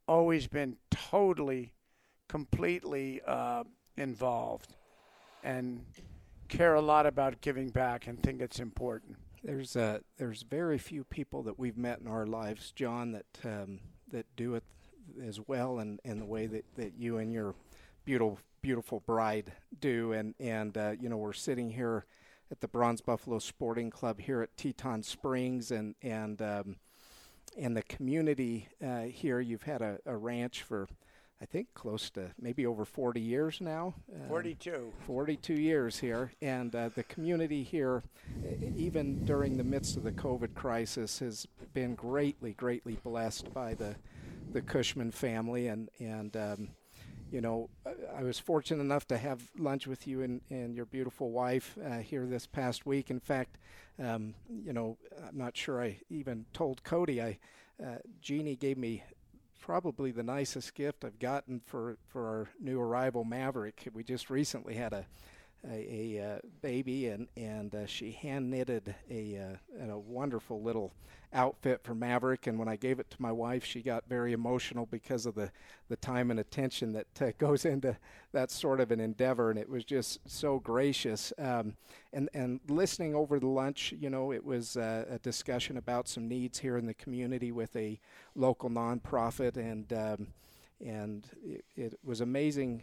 always 0.09 0.49
been 0.49 0.77
totally, 0.91 1.73
completely 2.29 3.21
uh, 3.27 3.63
involved 3.97 4.75
and 5.45 5.85
care 6.49 6.75
a 6.75 6.81
lot 6.81 7.07
about 7.07 7.41
giving 7.41 7.69
back 7.69 8.07
and 8.07 8.21
think 8.23 8.41
it's 8.41 8.59
important. 8.59 9.17
There's 9.45 9.77
uh, 9.77 10.01
there's 10.17 10.43
very 10.43 10.79
few 10.79 11.05
people 11.05 11.43
that 11.45 11.59
we've 11.59 11.77
met 11.77 12.01
in 12.01 12.09
our 12.09 12.27
lives, 12.27 12.73
John, 12.73 13.13
that 13.13 13.27
um, 13.45 13.81
that 14.11 14.27
do 14.35 14.55
it 14.55 14.65
as 15.25 15.41
well 15.47 15.79
and 15.79 16.01
in, 16.05 16.19
the 16.19 16.25
way 16.25 16.47
that, 16.47 16.65
that 16.77 16.95
you 16.99 17.19
and 17.19 17.33
your 17.33 17.55
beautiful 18.05 18.39
beautiful 18.61 19.01
bride 19.01 19.53
do. 19.79 20.13
And 20.13 20.35
and 20.41 20.77
uh, 20.77 20.95
you 20.99 21.09
know 21.09 21.17
we're 21.19 21.33
sitting 21.33 21.71
here 21.71 22.05
at 22.51 22.61
the 22.61 22.69
Bronze 22.69 23.01
Buffalo 23.01 23.39
Sporting 23.39 23.91
Club 23.91 24.21
here 24.21 24.43
at 24.43 24.57
Teton 24.57 25.03
Springs, 25.05 25.71
and 25.71 25.95
and 26.03 26.43
um, 26.43 26.77
and 27.57 27.77
the 27.77 27.83
community 27.83 28.69
uh, 28.85 29.03
here. 29.03 29.41
You've 29.41 29.63
had 29.63 29.83
a, 29.83 29.99
a, 30.07 30.17
ranch 30.17 30.63
for, 30.63 30.89
I 31.41 31.45
think, 31.45 31.69
close 31.75 32.11
to 32.11 32.31
maybe 32.41 32.67
over 32.67 32.85
40 32.85 33.21
years 33.21 33.61
now. 33.61 33.95
Uh, 34.13 34.29
42. 34.29 34.93
42 35.07 35.55
years 35.55 35.99
here, 35.99 36.33
and 36.43 36.75
uh, 36.75 36.91
the 36.95 37.05
community 37.05 37.63
here, 37.63 38.03
even 38.77 39.25
during 39.25 39.57
the 39.57 39.65
midst 39.65 39.97
of 39.97 40.05
the 40.05 40.13
COVID 40.13 40.55
crisis, 40.55 41.19
has 41.21 41.47
been 41.75 41.95
greatly, 41.95 42.53
greatly 42.55 42.99
blessed 43.03 43.53
by 43.53 43.75
the 43.75 43.97
the 44.53 44.63
Cushman 44.63 45.11
family, 45.11 45.69
and 45.69 45.91
and 45.99 46.37
um, 46.37 46.69
you 47.31 47.41
know, 47.41 47.69
I 48.17 48.23
was 48.23 48.39
fortunate 48.39 48.83
enough 48.83 49.07
to 49.09 49.19
have 49.19 49.43
lunch 49.57 49.87
with 49.87 50.07
you 50.07 50.23
and, 50.23 50.41
and 50.51 50.75
your 50.75 50.87
beautiful 50.87 51.31
wife 51.31 51.77
uh, 51.85 51.99
here 51.99 52.27
this 52.27 52.47
past 52.47 52.87
week. 52.87 53.11
In 53.11 53.21
fact, 53.21 53.59
um, 54.03 54.35
you 54.65 54.73
know, 54.73 54.97
I'm 55.27 55.37
not 55.37 55.57
sure 55.57 55.83
I 55.83 55.99
even 56.09 56.47
told 56.53 56.85
Cody. 56.85 57.21
I 57.21 57.39
uh, 57.83 57.97
Jeannie 58.21 58.57
gave 58.57 58.79
me 58.79 59.03
probably 59.61 60.11
the 60.11 60.23
nicest 60.23 60.75
gift 60.75 61.05
I've 61.05 61.19
gotten 61.19 61.61
for 61.67 61.99
for 62.09 62.27
our 62.27 62.49
new 62.61 62.81
arrival 62.81 63.25
Maverick. 63.25 63.89
We 63.93 64.03
just 64.03 64.31
recently 64.31 64.75
had 64.75 64.93
a 64.93 65.07
a, 65.67 66.17
a 66.17 66.25
uh, 66.25 66.39
baby, 66.63 67.09
and 67.09 67.29
and 67.37 67.75
uh, 67.75 67.87
she 67.87 68.13
hand 68.13 68.51
knitted 68.51 68.95
a 69.11 69.59
uh, 69.81 69.93
a 69.93 69.99
wonderful 69.99 70.63
little 70.63 70.93
outfit 71.33 71.83
for 71.83 71.95
Maverick. 71.95 72.47
And 72.47 72.59
when 72.59 72.69
I 72.69 72.77
gave 72.77 72.99
it 72.99 73.11
to 73.11 73.21
my 73.21 73.33
wife, 73.33 73.65
she 73.65 73.83
got 73.83 74.05
very 74.09 74.33
emotional 74.33 74.87
because 74.87 75.27
of 75.27 75.35
the 75.35 75.51
the 75.89 75.97
time 75.97 76.31
and 76.31 76.41
attention 76.41 76.93
that 76.93 77.23
uh, 77.23 77.33
goes 77.39 77.65
into 77.65 77.97
that 78.33 78.51
sort 78.51 78.81
of 78.81 78.91
an 78.91 79.01
endeavor. 79.01 79.51
And 79.51 79.59
it 79.59 79.69
was 79.69 79.85
just 79.85 80.21
so 80.27 80.59
gracious. 80.59 81.33
Um, 81.39 81.77
and 82.13 82.29
and 82.35 82.61
listening 82.69 83.15
over 83.15 83.39
the 83.41 83.49
lunch, 83.49 83.93
you 83.99 84.11
know, 84.11 84.33
it 84.33 84.45
was 84.45 84.77
uh, 84.77 85.07
a 85.11 85.19
discussion 85.19 85.77
about 85.77 86.09
some 86.09 86.29
needs 86.29 86.59
here 86.59 86.77
in 86.77 86.87
the 86.87 86.95
community 86.95 87.53
with 87.53 87.75
a 87.77 88.01
local 88.35 88.71
nonprofit, 88.71 89.57
and 89.57 89.93
um, 89.93 90.29
and 90.85 91.27
it, 91.45 91.65
it 91.77 91.99
was 92.05 92.21
amazing 92.21 92.83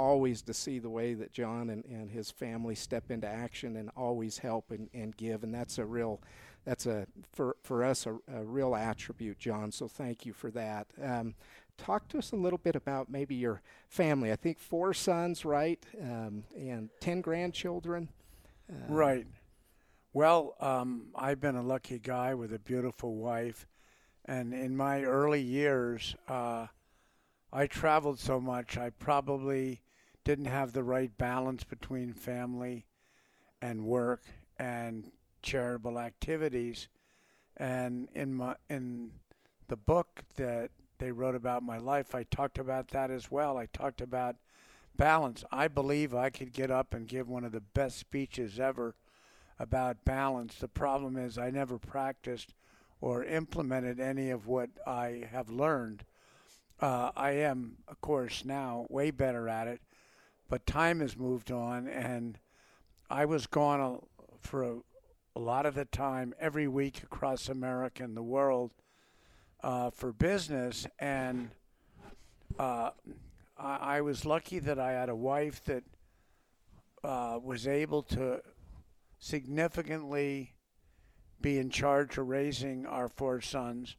always 0.00 0.40
to 0.40 0.54
see 0.54 0.78
the 0.78 0.88
way 0.88 1.12
that 1.12 1.30
John 1.30 1.68
and, 1.68 1.84
and 1.84 2.10
his 2.10 2.30
family 2.30 2.74
step 2.74 3.10
into 3.10 3.28
action 3.28 3.76
and 3.76 3.90
always 3.94 4.38
help 4.38 4.70
and, 4.70 4.88
and 4.94 5.14
give. 5.14 5.44
And 5.44 5.54
that's 5.54 5.76
a 5.76 5.84
real, 5.84 6.22
that's 6.64 6.86
a, 6.86 7.06
for, 7.32 7.56
for 7.62 7.84
us, 7.84 8.06
a, 8.06 8.14
a 8.34 8.42
real 8.42 8.74
attribute, 8.74 9.38
John. 9.38 9.70
So 9.70 9.88
thank 9.88 10.24
you 10.24 10.32
for 10.32 10.50
that. 10.52 10.86
Um, 11.02 11.34
talk 11.76 12.08
to 12.08 12.18
us 12.18 12.32
a 12.32 12.36
little 12.36 12.58
bit 12.58 12.76
about 12.76 13.10
maybe 13.10 13.34
your 13.34 13.60
family. 13.88 14.32
I 14.32 14.36
think 14.36 14.58
four 14.58 14.94
sons, 14.94 15.44
right? 15.44 15.84
Um, 16.00 16.44
and 16.56 16.88
10 17.00 17.20
grandchildren. 17.20 18.08
Uh, 18.72 18.92
right. 18.92 19.26
Well, 20.14 20.54
um, 20.60 21.08
I've 21.14 21.40
been 21.42 21.56
a 21.56 21.62
lucky 21.62 21.98
guy 21.98 22.34
with 22.34 22.54
a 22.54 22.58
beautiful 22.58 23.16
wife. 23.16 23.66
And 24.24 24.54
in 24.54 24.76
my 24.76 25.02
early 25.02 25.42
years, 25.42 26.16
uh, 26.26 26.68
I 27.52 27.66
traveled 27.66 28.18
so 28.18 28.40
much, 28.40 28.78
I 28.78 28.90
probably 28.90 29.82
didn't 30.24 30.46
have 30.46 30.72
the 30.72 30.82
right 30.82 31.16
balance 31.16 31.64
between 31.64 32.12
family 32.12 32.86
and 33.62 33.84
work 33.84 34.22
and 34.58 35.10
charitable 35.42 35.98
activities. 35.98 36.88
And 37.56 38.08
in 38.14 38.34
my 38.34 38.56
in 38.68 39.12
the 39.68 39.76
book 39.76 40.22
that 40.36 40.70
they 40.98 41.12
wrote 41.12 41.34
about 41.34 41.62
my 41.62 41.78
life, 41.78 42.14
I 42.14 42.24
talked 42.24 42.58
about 42.58 42.88
that 42.88 43.10
as 43.10 43.30
well. 43.30 43.56
I 43.56 43.66
talked 43.66 44.00
about 44.00 44.36
balance. 44.96 45.44
I 45.50 45.68
believe 45.68 46.14
I 46.14 46.30
could 46.30 46.52
get 46.52 46.70
up 46.70 46.92
and 46.92 47.08
give 47.08 47.28
one 47.28 47.44
of 47.44 47.52
the 47.52 47.60
best 47.60 47.98
speeches 47.98 48.60
ever 48.60 48.94
about 49.58 50.04
balance. 50.04 50.56
The 50.56 50.68
problem 50.68 51.16
is 51.16 51.38
I 51.38 51.50
never 51.50 51.78
practiced 51.78 52.54
or 53.00 53.24
implemented 53.24 53.98
any 53.98 54.30
of 54.30 54.46
what 54.46 54.70
I 54.86 55.26
have 55.30 55.48
learned. 55.50 56.04
Uh, 56.80 57.10
I 57.16 57.32
am, 57.32 57.78
of 57.88 58.00
course, 58.00 58.44
now 58.44 58.86
way 58.88 59.10
better 59.10 59.48
at 59.48 59.68
it, 59.68 59.80
but 60.50 60.66
time 60.66 60.98
has 60.98 61.16
moved 61.16 61.52
on, 61.52 61.86
and 61.86 62.36
I 63.08 63.24
was 63.24 63.46
gone 63.46 63.80
a, 63.80 63.98
for 64.40 64.64
a, 64.64 64.76
a, 65.36 65.40
lot 65.40 65.64
of 65.64 65.76
the 65.76 65.84
time 65.84 66.34
every 66.40 66.66
week 66.66 67.04
across 67.04 67.48
America 67.48 68.02
and 68.02 68.16
the 68.16 68.22
world 68.22 68.72
uh, 69.62 69.90
for 69.90 70.12
business, 70.12 70.88
and 70.98 71.50
uh, 72.58 72.90
I, 73.56 73.76
I, 73.76 74.00
was 74.00 74.26
lucky 74.26 74.58
that 74.58 74.80
I 74.80 74.90
had 74.90 75.08
a 75.08 75.14
wife 75.14 75.64
that 75.66 75.84
uh, 77.04 77.38
was 77.40 77.68
able 77.68 78.02
to 78.02 78.42
significantly 79.20 80.54
be 81.40 81.58
in 81.58 81.70
charge 81.70 82.18
of 82.18 82.26
raising 82.26 82.86
our 82.86 83.08
four 83.08 83.40
sons. 83.40 83.96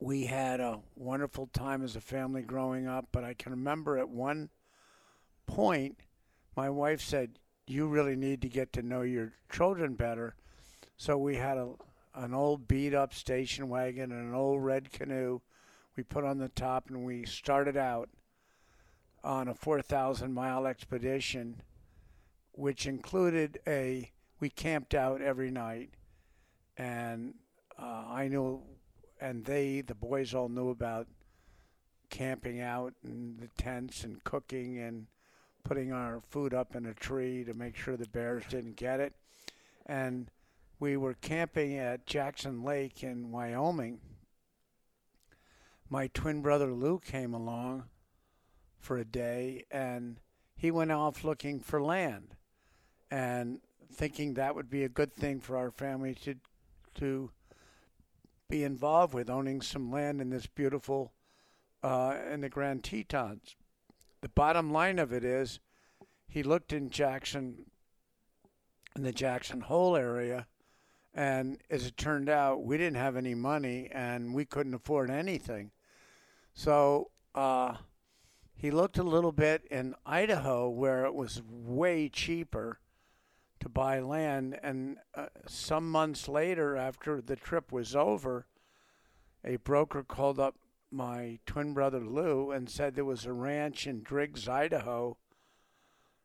We 0.00 0.24
had 0.26 0.58
a 0.58 0.80
wonderful 0.96 1.46
time 1.46 1.84
as 1.84 1.94
a 1.94 2.00
family 2.00 2.42
growing 2.42 2.88
up, 2.88 3.06
but 3.12 3.22
I 3.22 3.34
can 3.34 3.52
remember 3.52 3.98
at 3.98 4.08
one 4.08 4.50
point, 5.46 6.00
my 6.56 6.70
wife 6.70 7.00
said, 7.00 7.38
You 7.66 7.88
really 7.88 8.16
need 8.16 8.42
to 8.42 8.48
get 8.48 8.72
to 8.74 8.82
know 8.82 9.02
your 9.02 9.32
children 9.50 9.94
better. 9.94 10.36
So 10.96 11.16
we 11.18 11.36
had 11.36 11.58
a, 11.58 11.72
an 12.14 12.34
old 12.34 12.66
beat 12.66 12.94
up 12.94 13.12
station 13.12 13.68
wagon 13.68 14.12
and 14.12 14.28
an 14.28 14.34
old 14.34 14.64
red 14.64 14.90
canoe 14.90 15.40
we 15.96 16.02
put 16.02 16.24
on 16.24 16.38
the 16.38 16.50
top, 16.50 16.90
and 16.90 17.04
we 17.04 17.24
started 17.24 17.76
out 17.76 18.10
on 19.24 19.48
a 19.48 19.54
4,000 19.54 20.32
mile 20.32 20.66
expedition 20.66 21.62
which 22.52 22.86
included 22.86 23.58
a 23.66 24.10
we 24.40 24.50
camped 24.50 24.94
out 24.94 25.22
every 25.22 25.50
night, 25.50 25.90
and 26.76 27.34
uh, 27.78 28.04
I 28.08 28.28
knew, 28.28 28.62
and 29.20 29.44
they 29.44 29.80
the 29.82 29.94
boys 29.94 30.34
all 30.34 30.48
knew 30.48 30.70
about 30.70 31.06
camping 32.10 32.60
out 32.60 32.94
and 33.02 33.38
the 33.38 33.48
tents 33.62 34.04
and 34.04 34.22
cooking 34.24 34.78
and 34.78 35.06
putting 35.66 35.92
our 35.92 36.22
food 36.30 36.54
up 36.54 36.76
in 36.76 36.86
a 36.86 36.94
tree 36.94 37.42
to 37.44 37.52
make 37.52 37.76
sure 37.76 37.96
the 37.96 38.06
bears 38.08 38.44
didn't 38.48 38.76
get 38.76 39.00
it, 39.00 39.12
and 39.84 40.30
we 40.78 40.96
were 40.96 41.14
camping 41.14 41.76
at 41.76 42.06
Jackson 42.06 42.62
Lake 42.62 43.02
in 43.02 43.32
Wyoming. 43.32 43.98
My 45.88 46.06
twin 46.08 46.40
brother 46.40 46.72
Lou 46.72 46.98
came 46.98 47.34
along 47.34 47.84
for 48.78 48.98
a 48.98 49.04
day 49.04 49.64
and 49.70 50.20
he 50.56 50.70
went 50.70 50.92
off 50.92 51.24
looking 51.24 51.60
for 51.60 51.82
land 51.82 52.36
and 53.10 53.60
thinking 53.92 54.34
that 54.34 54.54
would 54.54 54.68
be 54.70 54.84
a 54.84 54.88
good 54.88 55.12
thing 55.12 55.40
for 55.40 55.56
our 55.56 55.70
family 55.70 56.14
to 56.14 56.34
to 56.94 57.30
be 58.48 58.64
involved 58.64 59.12
with 59.14 59.28
owning 59.28 59.60
some 59.60 59.90
land 59.90 60.20
in 60.20 60.30
this 60.30 60.46
beautiful 60.46 61.12
uh, 61.82 62.16
in 62.32 62.40
the 62.40 62.48
Grand 62.48 62.82
Tetons. 62.84 63.56
The 64.26 64.32
bottom 64.34 64.72
line 64.72 64.98
of 64.98 65.12
it 65.12 65.24
is, 65.24 65.60
he 66.26 66.42
looked 66.42 66.72
in 66.72 66.90
Jackson, 66.90 67.66
in 68.96 69.04
the 69.04 69.12
Jackson 69.12 69.60
Hole 69.60 69.94
area, 69.94 70.48
and 71.14 71.58
as 71.70 71.86
it 71.86 71.96
turned 71.96 72.28
out, 72.28 72.64
we 72.64 72.76
didn't 72.76 72.96
have 72.96 73.14
any 73.14 73.36
money 73.36 73.88
and 73.92 74.34
we 74.34 74.44
couldn't 74.44 74.74
afford 74.74 75.12
anything. 75.12 75.70
So 76.54 77.12
uh, 77.36 77.76
he 78.52 78.72
looked 78.72 78.98
a 78.98 79.04
little 79.04 79.30
bit 79.30 79.64
in 79.70 79.94
Idaho 80.04 80.70
where 80.70 81.04
it 81.04 81.14
was 81.14 81.40
way 81.48 82.08
cheaper 82.08 82.80
to 83.60 83.68
buy 83.68 84.00
land. 84.00 84.58
And 84.60 84.96
uh, 85.14 85.26
some 85.46 85.88
months 85.88 86.26
later, 86.26 86.76
after 86.76 87.20
the 87.20 87.36
trip 87.36 87.70
was 87.70 87.94
over, 87.94 88.48
a 89.44 89.54
broker 89.54 90.02
called 90.02 90.40
up 90.40 90.56
my 90.90 91.38
twin 91.46 91.74
brother 91.74 92.00
Lou 92.00 92.50
and 92.50 92.68
said 92.68 92.94
there 92.94 93.04
was 93.04 93.26
a 93.26 93.32
ranch 93.32 93.86
in 93.86 94.02
Driggs, 94.02 94.48
Idaho, 94.48 95.16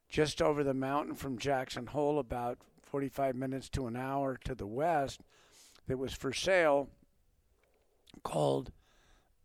just 0.10 0.42
over 0.42 0.64
the 0.64 0.74
mountain 0.74 1.16
from 1.16 1.38
Jackson 1.38 1.88
Hole, 1.88 2.20
about 2.20 2.60
45 2.84 3.36
minutes 3.36 3.70
to 3.70 3.88
an 3.88 3.96
hour 3.96 4.38
to 4.44 4.54
the 4.54 4.68
west, 4.68 5.22
that 5.88 5.98
was 5.98 6.14
for 6.14 6.34
sale 6.34 6.90
called 8.24 8.72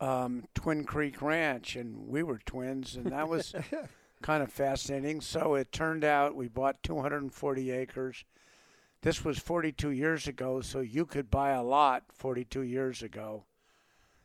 um, 0.01 0.45
Twin 0.55 0.85
Creek 0.85 1.23
Ranch. 1.23 1.77
And 1.77 2.09
we 2.09 2.23
were 2.23 2.41
twins, 2.45 2.97
and 2.97 3.07
that 3.07 3.29
was 3.29 3.55
kind 4.23 4.43
of 4.43 4.53
fascinating. 4.53 5.21
So 5.21 5.55
it 5.55 5.73
turned 5.73 6.05
out 6.05 6.35
we 6.35 6.49
bought 6.49 6.83
240 6.83 7.71
acres. 7.71 8.25
This 9.03 9.25
was 9.25 9.39
42 9.39 9.91
years 9.91 10.27
ago, 10.27 10.61
so 10.61 10.81
you 10.81 11.07
could 11.07 11.31
buy 11.31 11.51
a 11.51 11.63
lot 11.63 12.03
42 12.13 12.63
years 12.63 13.03
ago. 13.03 13.45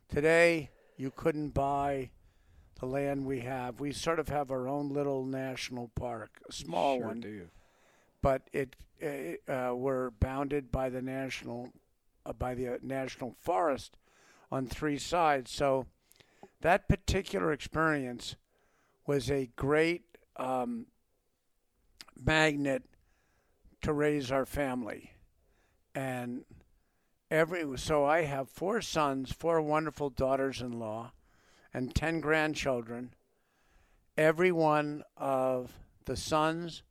Today, 0.09 0.71
you 1.01 1.11
couldn't 1.15 1.49
buy 1.49 2.11
the 2.79 2.85
land 2.85 3.25
we 3.25 3.39
have. 3.39 3.79
We 3.79 3.91
sort 3.91 4.19
of 4.19 4.29
have 4.29 4.51
our 4.51 4.67
own 4.67 4.89
little 4.89 5.25
national 5.25 5.89
park, 5.95 6.39
a 6.47 6.53
small 6.53 6.97
sure 6.97 7.07
one. 7.07 7.19
Do. 7.21 7.47
But 8.21 8.43
it, 8.53 8.75
it 8.99 9.41
uh, 9.49 9.73
we're 9.75 10.11
bounded 10.11 10.71
by 10.71 10.89
the 10.89 11.01
national 11.01 11.69
uh, 12.23 12.33
by 12.33 12.53
the 12.53 12.75
uh, 12.75 12.77
national 12.83 13.35
forest 13.39 13.97
on 14.51 14.67
three 14.67 14.99
sides. 14.99 15.49
So 15.49 15.87
that 16.61 16.87
particular 16.87 17.51
experience 17.51 18.35
was 19.07 19.31
a 19.31 19.49
great 19.55 20.03
um, 20.37 20.85
magnet 22.15 22.83
to 23.81 23.91
raise 23.91 24.31
our 24.31 24.45
family. 24.45 25.13
And 25.95 26.45
every 27.31 27.65
so 27.77 28.05
I 28.05 28.23
have 28.23 28.49
four 28.49 28.81
sons, 28.81 29.31
four 29.31 29.59
wonderful 29.61 30.11
daughters-in-law, 30.11 31.11
and 31.73 31.95
10 31.95 32.19
grandchildren. 32.19 33.15
Every 34.17 34.51
one 34.51 35.03
of 35.17 35.71
the 36.05 36.15
sons, 36.15 36.83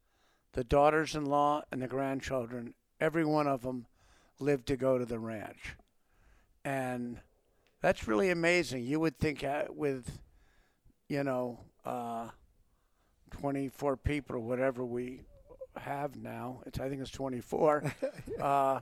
the 0.54 0.64
daughters-in-law, 0.64 1.62
and 1.70 1.82
the 1.82 1.86
grandchildren, 1.86 2.74
every 2.98 3.24
one 3.24 3.46
of 3.46 3.62
them 3.62 3.86
lived 4.40 4.66
to 4.66 4.76
go 4.76 4.98
to 4.98 5.04
the 5.04 5.18
ranch. 5.18 5.76
And 6.64 7.20
that's 7.80 8.08
really 8.08 8.30
amazing. 8.30 8.84
You 8.84 8.98
would 8.98 9.18
think 9.18 9.44
uh, 9.44 9.64
with 9.68 10.18
you 11.10 11.24
know, 11.24 11.58
uh, 11.84 12.28
24 13.32 13.96
people 13.96 14.36
or 14.36 14.38
whatever 14.38 14.84
we 14.84 15.22
have 15.76 16.14
now. 16.16 16.62
It's 16.66 16.78
I 16.78 16.88
think 16.88 17.02
it's 17.02 17.10
24. 17.10 17.92
uh, 18.40 18.80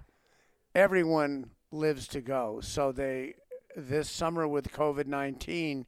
everyone 0.79 1.51
lives 1.73 2.07
to 2.07 2.21
go. 2.21 2.61
So 2.63 2.93
they 2.93 3.35
this 3.77 4.09
summer 4.09 4.47
with 4.47 4.73
COVID-19, 4.73 5.87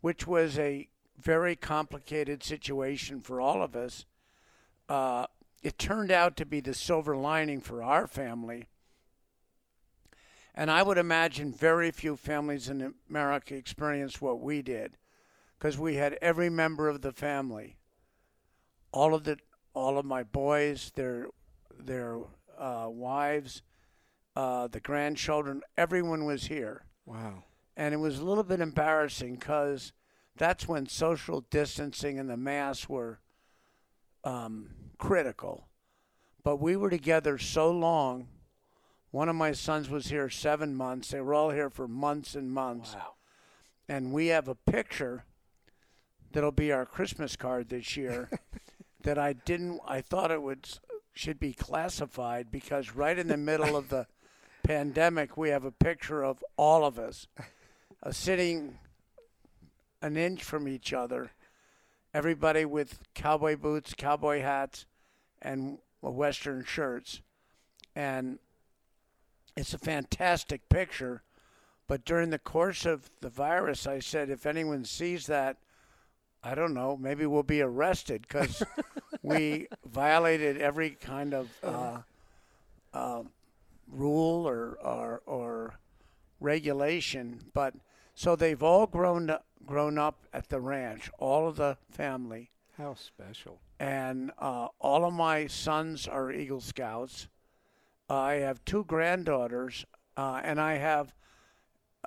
which 0.00 0.28
was 0.28 0.58
a 0.58 0.88
very 1.18 1.56
complicated 1.56 2.44
situation 2.44 3.20
for 3.20 3.40
all 3.40 3.62
of 3.62 3.74
us. 3.74 4.06
Uh, 4.88 5.26
it 5.62 5.76
turned 5.76 6.12
out 6.12 6.36
to 6.36 6.46
be 6.46 6.60
the 6.60 6.72
silver 6.72 7.16
lining 7.16 7.60
for 7.60 7.82
our 7.82 8.06
family. 8.06 8.68
And 10.54 10.70
I 10.70 10.82
would 10.82 10.98
imagine 10.98 11.52
very 11.52 11.90
few 11.90 12.16
families 12.16 12.68
in 12.68 12.94
America 13.08 13.54
experienced 13.56 14.22
what 14.22 14.40
we 14.40 14.62
did 14.62 14.96
because 15.58 15.78
we 15.78 15.96
had 15.96 16.16
every 16.22 16.48
member 16.48 16.88
of 16.88 17.02
the 17.02 17.12
family, 17.12 17.76
all 18.92 19.14
of 19.14 19.24
the 19.24 19.38
all 19.74 19.98
of 19.98 20.04
my 20.04 20.22
boys, 20.22 20.92
their 20.94 21.26
their 21.78 22.18
uh, 22.58 22.86
wives, 22.88 23.62
uh, 24.36 24.68
the 24.68 24.80
grandchildren, 24.80 25.62
everyone 25.76 26.24
was 26.24 26.46
here. 26.46 26.84
Wow. 27.06 27.44
And 27.76 27.94
it 27.94 27.98
was 27.98 28.18
a 28.18 28.24
little 28.24 28.44
bit 28.44 28.60
embarrassing 28.60 29.36
because 29.36 29.92
that's 30.36 30.68
when 30.68 30.86
social 30.86 31.42
distancing 31.50 32.18
and 32.18 32.28
the 32.28 32.36
masks 32.36 32.88
were 32.88 33.20
um, 34.24 34.70
critical. 34.98 35.68
But 36.42 36.56
we 36.56 36.76
were 36.76 36.90
together 36.90 37.38
so 37.38 37.70
long. 37.70 38.28
One 39.10 39.28
of 39.28 39.36
my 39.36 39.52
sons 39.52 39.88
was 39.88 40.06
here 40.06 40.28
seven 40.30 40.74
months. 40.74 41.08
They 41.08 41.20
were 41.20 41.34
all 41.34 41.50
here 41.50 41.70
for 41.70 41.88
months 41.88 42.34
and 42.34 42.50
months. 42.50 42.94
Wow. 42.94 43.14
And 43.88 44.12
we 44.12 44.28
have 44.28 44.46
a 44.46 44.54
picture 44.54 45.24
that'll 46.32 46.52
be 46.52 46.70
our 46.70 46.86
Christmas 46.86 47.36
card 47.36 47.68
this 47.68 47.96
year 47.96 48.30
that 49.02 49.18
I 49.18 49.32
didn't 49.32 49.80
I 49.86 50.00
thought 50.00 50.30
it 50.30 50.42
would 50.42 50.68
should 51.12 51.40
be 51.40 51.52
classified 51.52 52.50
because 52.50 52.94
right 52.94 53.18
in 53.18 53.28
the 53.28 53.36
middle 53.36 53.76
of 53.76 53.88
the 53.88 54.06
pandemic 54.62 55.36
we 55.36 55.50
have 55.50 55.64
a 55.64 55.72
picture 55.72 56.22
of 56.22 56.42
all 56.56 56.84
of 56.84 56.98
us 56.98 57.26
uh, 58.02 58.10
sitting 58.10 58.78
an 60.02 60.16
inch 60.16 60.42
from 60.42 60.68
each 60.68 60.92
other 60.92 61.30
everybody 62.14 62.64
with 62.64 63.00
cowboy 63.14 63.56
boots 63.56 63.94
cowboy 63.94 64.40
hats 64.40 64.86
and 65.42 65.78
Western 66.08 66.64
shirts, 66.64 67.20
and 67.94 68.38
it's 69.56 69.74
a 69.74 69.78
fantastic 69.78 70.68
picture. 70.68 71.22
But 71.86 72.04
during 72.04 72.30
the 72.30 72.38
course 72.38 72.86
of 72.86 73.10
the 73.20 73.28
virus, 73.28 73.86
I 73.86 73.98
said, 73.98 74.30
if 74.30 74.46
anyone 74.46 74.84
sees 74.84 75.26
that, 75.26 75.56
I 76.42 76.54
don't 76.54 76.72
know, 76.72 76.96
maybe 76.96 77.26
we'll 77.26 77.42
be 77.42 77.60
arrested 77.60 78.22
because 78.22 78.62
we 79.22 79.66
violated 79.84 80.58
every 80.58 80.90
kind 80.90 81.34
of 81.34 81.50
uh, 81.62 81.98
uh, 82.94 83.22
rule 83.90 84.46
or, 84.48 84.78
or 84.82 85.22
or 85.26 85.74
regulation. 86.40 87.40
But 87.52 87.74
so 88.14 88.36
they've 88.36 88.62
all 88.62 88.86
grown 88.86 89.30
up, 89.30 89.46
grown 89.66 89.98
up 89.98 90.24
at 90.32 90.48
the 90.48 90.60
ranch, 90.60 91.10
all 91.18 91.48
of 91.48 91.56
the 91.56 91.76
family, 91.90 92.50
How 92.76 92.94
special. 92.94 93.60
and 93.78 94.30
uh, 94.38 94.68
all 94.78 95.04
of 95.04 95.12
my 95.12 95.46
sons 95.46 96.06
are 96.08 96.30
Eagle 96.32 96.60
Scouts. 96.60 97.28
I 98.08 98.34
have 98.34 98.64
two 98.64 98.84
granddaughters, 98.84 99.84
uh, 100.16 100.40
and 100.42 100.60
I 100.60 100.74
have 100.74 101.14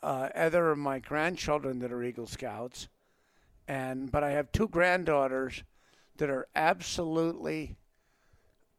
uh, 0.01 0.29
other 0.35 0.71
of 0.71 0.77
my 0.77 0.99
grandchildren 0.99 1.79
that 1.79 1.91
are 1.93 2.03
Eagle 2.03 2.27
Scouts, 2.27 2.89
and 3.67 4.11
but 4.11 4.23
I 4.23 4.31
have 4.31 4.51
two 4.51 4.67
granddaughters 4.67 5.63
that 6.17 6.29
are 6.29 6.47
absolutely 6.55 7.75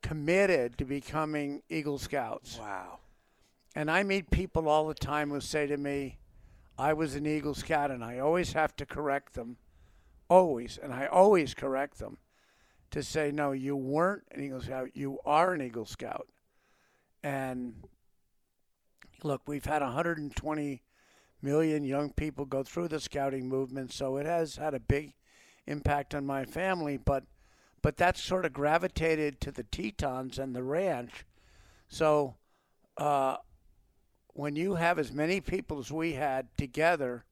committed 0.04 0.76
to 0.76 0.84
becoming 0.84 1.62
Eagle 1.70 1.96
Scouts. 1.96 2.58
Wow. 2.60 2.98
And 3.74 3.90
I 3.90 4.02
meet 4.02 4.30
people 4.30 4.68
all 4.68 4.86
the 4.86 4.92
time 4.92 5.30
who 5.30 5.40
say 5.40 5.66
to 5.66 5.78
me, 5.78 6.18
I 6.78 6.92
was 6.92 7.14
an 7.14 7.26
Eagle 7.26 7.54
Scout, 7.54 7.90
and 7.90 8.04
I 8.04 8.18
always 8.18 8.52
have 8.52 8.76
to 8.76 8.84
correct 8.84 9.32
them. 9.32 9.56
Always. 10.28 10.78
And 10.80 10.92
I 10.92 11.06
always 11.06 11.54
correct 11.54 11.98
them 12.00 12.18
to 12.90 13.02
say, 13.02 13.30
no, 13.32 13.52
you 13.52 13.76
weren't 13.76 14.24
an 14.30 14.44
Eagle 14.44 14.60
Scout. 14.60 14.90
You 14.92 15.20
are 15.24 15.54
an 15.54 15.62
Eagle 15.62 15.86
Scout. 15.86 16.28
And 17.22 17.84
look, 19.22 19.40
we've 19.46 19.64
had 19.64 19.80
120 19.80 20.82
million 21.40 21.82
young 21.82 22.10
people 22.10 22.44
go 22.44 22.62
through 22.62 22.88
the 22.88 23.00
scouting 23.00 23.48
movement, 23.48 23.90
so 23.90 24.18
it 24.18 24.26
has 24.26 24.56
had 24.56 24.74
a 24.74 24.80
big 24.80 25.14
impact 25.66 26.14
on 26.14 26.26
my 26.26 26.44
family. 26.44 26.98
But 26.98 27.24
but 27.85 27.99
that's 27.99 28.23
sort 28.23 28.47
of 28.47 28.53
gravitated 28.55 29.42
to 29.42 29.53
the 29.53 29.62
Tetons 29.62 30.38
and 30.38 30.57
the 30.57 30.62
ranch. 30.62 31.27
So 31.87 32.37
uh, 32.97 33.37
when 34.29 34.57
you 34.57 34.77
have 34.77 34.99
as 34.99 35.12
many 35.12 35.42
people 35.42 35.81
as 35.81 35.92
we 35.92 36.14
had 36.14 36.49
together, 36.57 37.27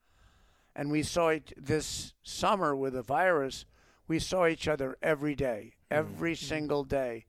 and 0.77 0.91
we 0.91 1.05
saw 1.05 1.29
it 1.29 1.55
this 1.57 2.13
summer 2.23 2.77
with 2.77 2.93
the 2.93 3.01
virus, 3.01 3.65
we 4.07 4.19
saw 4.19 4.47
each 4.47 4.69
other 4.69 4.99
every 5.03 5.35
day, 5.35 5.73
every 5.91 6.35
single 6.35 6.85
day. 6.85 7.25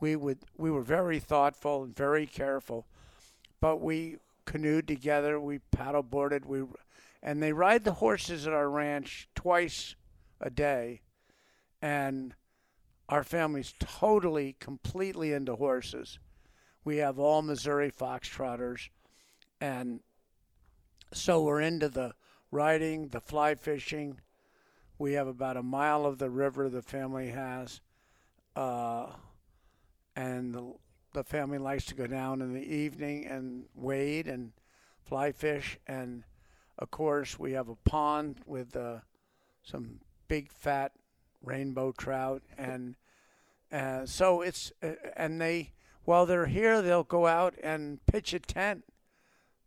We 0.00 0.16
would 0.16 0.38
we 0.56 0.70
were 0.70 0.80
very 0.80 1.18
thoughtful 1.18 1.82
and 1.82 1.94
very 1.94 2.24
careful, 2.24 2.86
but 3.60 3.82
we 3.82 4.16
canoed 4.46 4.88
together, 4.88 5.38
we 5.38 5.60
paddleboarded, 5.76 6.46
we, 6.46 6.62
and 7.22 7.42
they 7.42 7.52
ride 7.52 7.84
the 7.84 7.92
horses 7.92 8.46
at 8.46 8.54
our 8.54 8.70
ranch 8.70 9.28
twice 9.34 9.96
a 10.40 10.48
day, 10.48 11.02
and 11.82 12.34
our 13.08 13.22
family's 13.22 13.74
totally, 13.78 14.56
completely 14.58 15.32
into 15.32 15.56
horses. 15.56 16.18
We 16.84 16.98
have 16.98 17.18
all 17.18 17.42
Missouri 17.42 17.90
foxtrotters, 17.90 18.88
and 19.60 20.00
so 21.12 21.42
we're 21.42 21.60
into 21.60 21.88
the 21.88 22.14
riding, 22.50 23.08
the 23.08 23.20
fly 23.20 23.54
fishing. 23.54 24.20
We 24.98 25.14
have 25.14 25.26
about 25.26 25.56
a 25.56 25.62
mile 25.62 26.06
of 26.06 26.18
the 26.18 26.30
river 26.30 26.68
the 26.68 26.82
family 26.82 27.30
has, 27.30 27.80
uh, 28.56 29.06
and 30.16 30.54
the, 30.54 30.72
the 31.12 31.24
family 31.24 31.58
likes 31.58 31.84
to 31.86 31.94
go 31.94 32.06
down 32.06 32.40
in 32.40 32.54
the 32.54 32.62
evening 32.62 33.26
and 33.26 33.64
wade 33.74 34.28
and 34.28 34.52
fly 35.02 35.32
fish. 35.32 35.78
And 35.86 36.24
of 36.78 36.90
course, 36.90 37.38
we 37.38 37.52
have 37.52 37.68
a 37.68 37.76
pond 37.76 38.38
with 38.46 38.76
uh, 38.76 38.98
some 39.62 40.00
big 40.28 40.50
fat 40.52 40.92
rainbow 41.44 41.92
trout, 41.92 42.42
and 42.56 42.96
uh, 43.70 44.06
so 44.06 44.42
it's 44.42 44.72
uh, 44.82 44.92
and 45.16 45.40
they 45.40 45.72
while 46.04 46.26
they're 46.26 46.46
here, 46.46 46.82
they'll 46.82 47.02
go 47.02 47.26
out 47.26 47.54
and 47.62 48.04
pitch 48.06 48.34
a 48.34 48.38
tent 48.38 48.84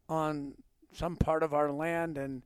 on 0.08 0.54
some 0.94 1.16
part 1.16 1.44
of 1.44 1.54
our 1.54 1.72
land 1.72 2.18
and 2.18 2.44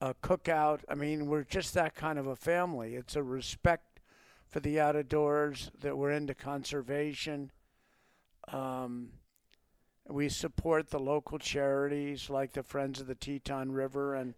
a 0.00 0.14
cookout. 0.14 0.80
I 0.88 0.94
mean, 0.94 1.26
we're 1.26 1.44
just 1.44 1.74
that 1.74 1.94
kind 1.94 2.18
of 2.18 2.26
a 2.26 2.36
family. 2.36 2.94
It's 2.94 3.16
a 3.16 3.22
respect 3.22 4.00
for 4.48 4.60
the 4.60 4.80
outdoors 4.80 5.70
that 5.80 5.96
we're 5.96 6.10
into 6.10 6.34
conservation. 6.34 7.50
Um, 8.48 9.10
we 10.08 10.28
support 10.28 10.90
the 10.90 10.98
local 10.98 11.38
charities 11.38 12.28
like 12.28 12.52
the 12.52 12.62
Friends 12.62 13.00
of 13.00 13.06
the 13.06 13.14
Teton 13.14 13.72
River 13.72 14.14
and 14.14 14.34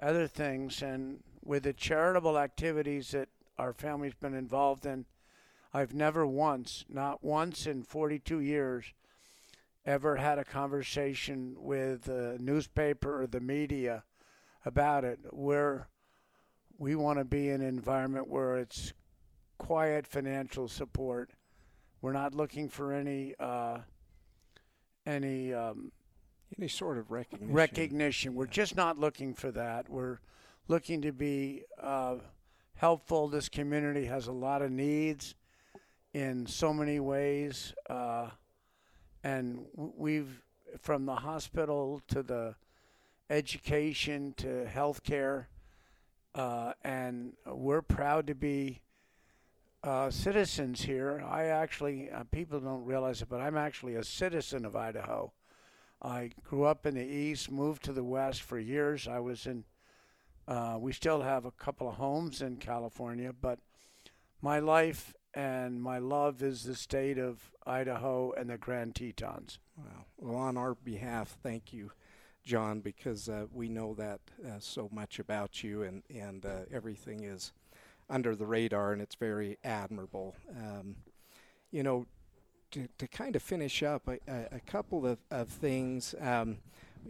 other 0.00 0.26
things. 0.26 0.82
And 0.82 1.22
with 1.44 1.64
the 1.64 1.72
charitable 1.72 2.38
activities 2.38 3.10
that 3.10 3.28
our 3.58 3.72
family's 3.72 4.14
been 4.14 4.34
involved 4.34 4.86
in, 4.86 5.06
I've 5.74 5.94
never 5.94 6.26
once, 6.26 6.84
not 6.88 7.22
once 7.24 7.66
in 7.66 7.82
42 7.82 8.40
years, 8.40 8.92
ever 9.84 10.16
had 10.16 10.38
a 10.38 10.44
conversation 10.44 11.54
with 11.58 12.08
a 12.08 12.36
newspaper 12.38 13.22
or 13.22 13.26
the 13.26 13.40
media 13.40 14.04
about 14.64 15.04
it. 15.04 15.18
Where 15.30 15.88
we 16.78 16.94
want 16.94 17.18
to 17.18 17.24
be 17.24 17.48
in 17.48 17.60
an 17.62 17.68
environment 17.68 18.28
where 18.28 18.58
it's 18.58 18.92
quiet 19.58 20.06
financial 20.06 20.68
support. 20.68 21.30
We're 22.00 22.12
not 22.12 22.34
looking 22.34 22.68
for 22.68 22.92
any 22.92 23.34
uh, 23.38 23.78
any 25.06 25.54
um, 25.54 25.92
Any 26.58 26.68
sort 26.68 26.98
of 26.98 27.10
recognition. 27.10 27.54
recognition. 27.54 28.34
We're 28.34 28.46
just 28.46 28.76
not 28.76 28.98
looking 28.98 29.34
for 29.34 29.50
that. 29.52 29.88
We're 29.88 30.18
looking 30.68 31.00
to 31.02 31.12
be 31.12 31.62
uh, 31.80 32.16
helpful. 32.82 33.28
This 33.28 33.48
community 33.48 34.06
has 34.06 34.26
a 34.26 34.32
lot 34.32 34.60
of 34.60 34.72
needs 34.72 35.36
in 36.14 36.44
so 36.44 36.74
many 36.74 36.98
ways, 36.98 37.72
uh, 37.88 38.30
and 39.22 39.64
we've 39.76 40.42
from 40.80 41.06
the 41.06 41.14
hospital 41.14 42.02
to 42.08 42.24
the 42.24 42.56
education 43.30 44.34
to 44.38 44.66
healthcare, 44.66 45.46
uh, 46.34 46.72
and 46.82 47.34
we're 47.46 47.82
proud 47.82 48.26
to 48.26 48.34
be. 48.34 48.80
Uh, 49.84 50.08
citizens 50.08 50.82
here. 50.82 51.24
I 51.28 51.46
actually, 51.46 52.08
uh, 52.08 52.22
people 52.30 52.60
don't 52.60 52.84
realize 52.84 53.20
it, 53.20 53.28
but 53.28 53.40
I'm 53.40 53.56
actually 53.56 53.96
a 53.96 54.04
citizen 54.04 54.64
of 54.64 54.76
Idaho. 54.76 55.32
I 56.00 56.30
grew 56.44 56.62
up 56.62 56.86
in 56.86 56.94
the 56.94 57.04
east, 57.04 57.50
moved 57.50 57.82
to 57.86 57.92
the 57.92 58.04
west 58.04 58.42
for 58.42 58.60
years. 58.60 59.08
I 59.08 59.18
was 59.18 59.44
in, 59.44 59.64
uh, 60.48 60.76
we 60.78 60.92
still 60.92 61.22
have 61.22 61.44
a 61.44 61.50
couple 61.52 61.88
of 61.88 61.94
homes 61.94 62.42
in 62.42 62.56
California, 62.56 63.32
but 63.32 63.58
my 64.40 64.58
life 64.58 65.14
and 65.34 65.80
my 65.80 65.98
love 65.98 66.42
is 66.42 66.64
the 66.64 66.74
state 66.74 67.18
of 67.18 67.52
Idaho 67.66 68.32
and 68.32 68.50
the 68.50 68.58
Grand 68.58 68.94
Tetons. 68.94 69.58
Wow. 69.76 70.04
Well, 70.18 70.36
on 70.36 70.56
our 70.56 70.74
behalf, 70.74 71.36
thank 71.42 71.72
you, 71.72 71.92
John, 72.44 72.80
because 72.80 73.28
uh, 73.28 73.46
we 73.52 73.68
know 73.68 73.94
that 73.94 74.20
uh, 74.44 74.58
so 74.58 74.88
much 74.92 75.18
about 75.18 75.62
you, 75.62 75.82
and 75.82 76.02
and 76.14 76.44
uh, 76.44 76.60
everything 76.72 77.24
is 77.24 77.52
under 78.10 78.34
the 78.36 78.46
radar, 78.46 78.92
and 78.92 79.00
it's 79.00 79.14
very 79.14 79.58
admirable. 79.64 80.34
Um, 80.56 80.96
you 81.70 81.82
know, 81.82 82.06
to, 82.72 82.88
to 82.98 83.06
kind 83.06 83.36
of 83.36 83.42
finish 83.42 83.82
up, 83.82 84.08
a, 84.08 84.18
a, 84.50 84.60
couple 84.60 85.06
of, 85.06 85.18
of 85.30 85.48
things. 85.48 86.14
Um, 86.20 86.58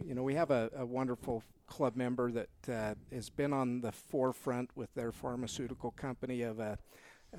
you 0.05 0.15
know, 0.15 0.23
we 0.23 0.35
have 0.35 0.51
a, 0.51 0.69
a 0.75 0.85
wonderful 0.85 1.43
club 1.67 1.95
member 1.95 2.31
that 2.31 2.49
uh, 2.69 2.93
has 3.13 3.29
been 3.29 3.53
on 3.53 3.81
the 3.81 3.91
forefront 3.91 4.69
with 4.75 4.93
their 4.93 5.11
pharmaceutical 5.11 5.91
company 5.91 6.41
of 6.41 6.59
a 6.59 6.77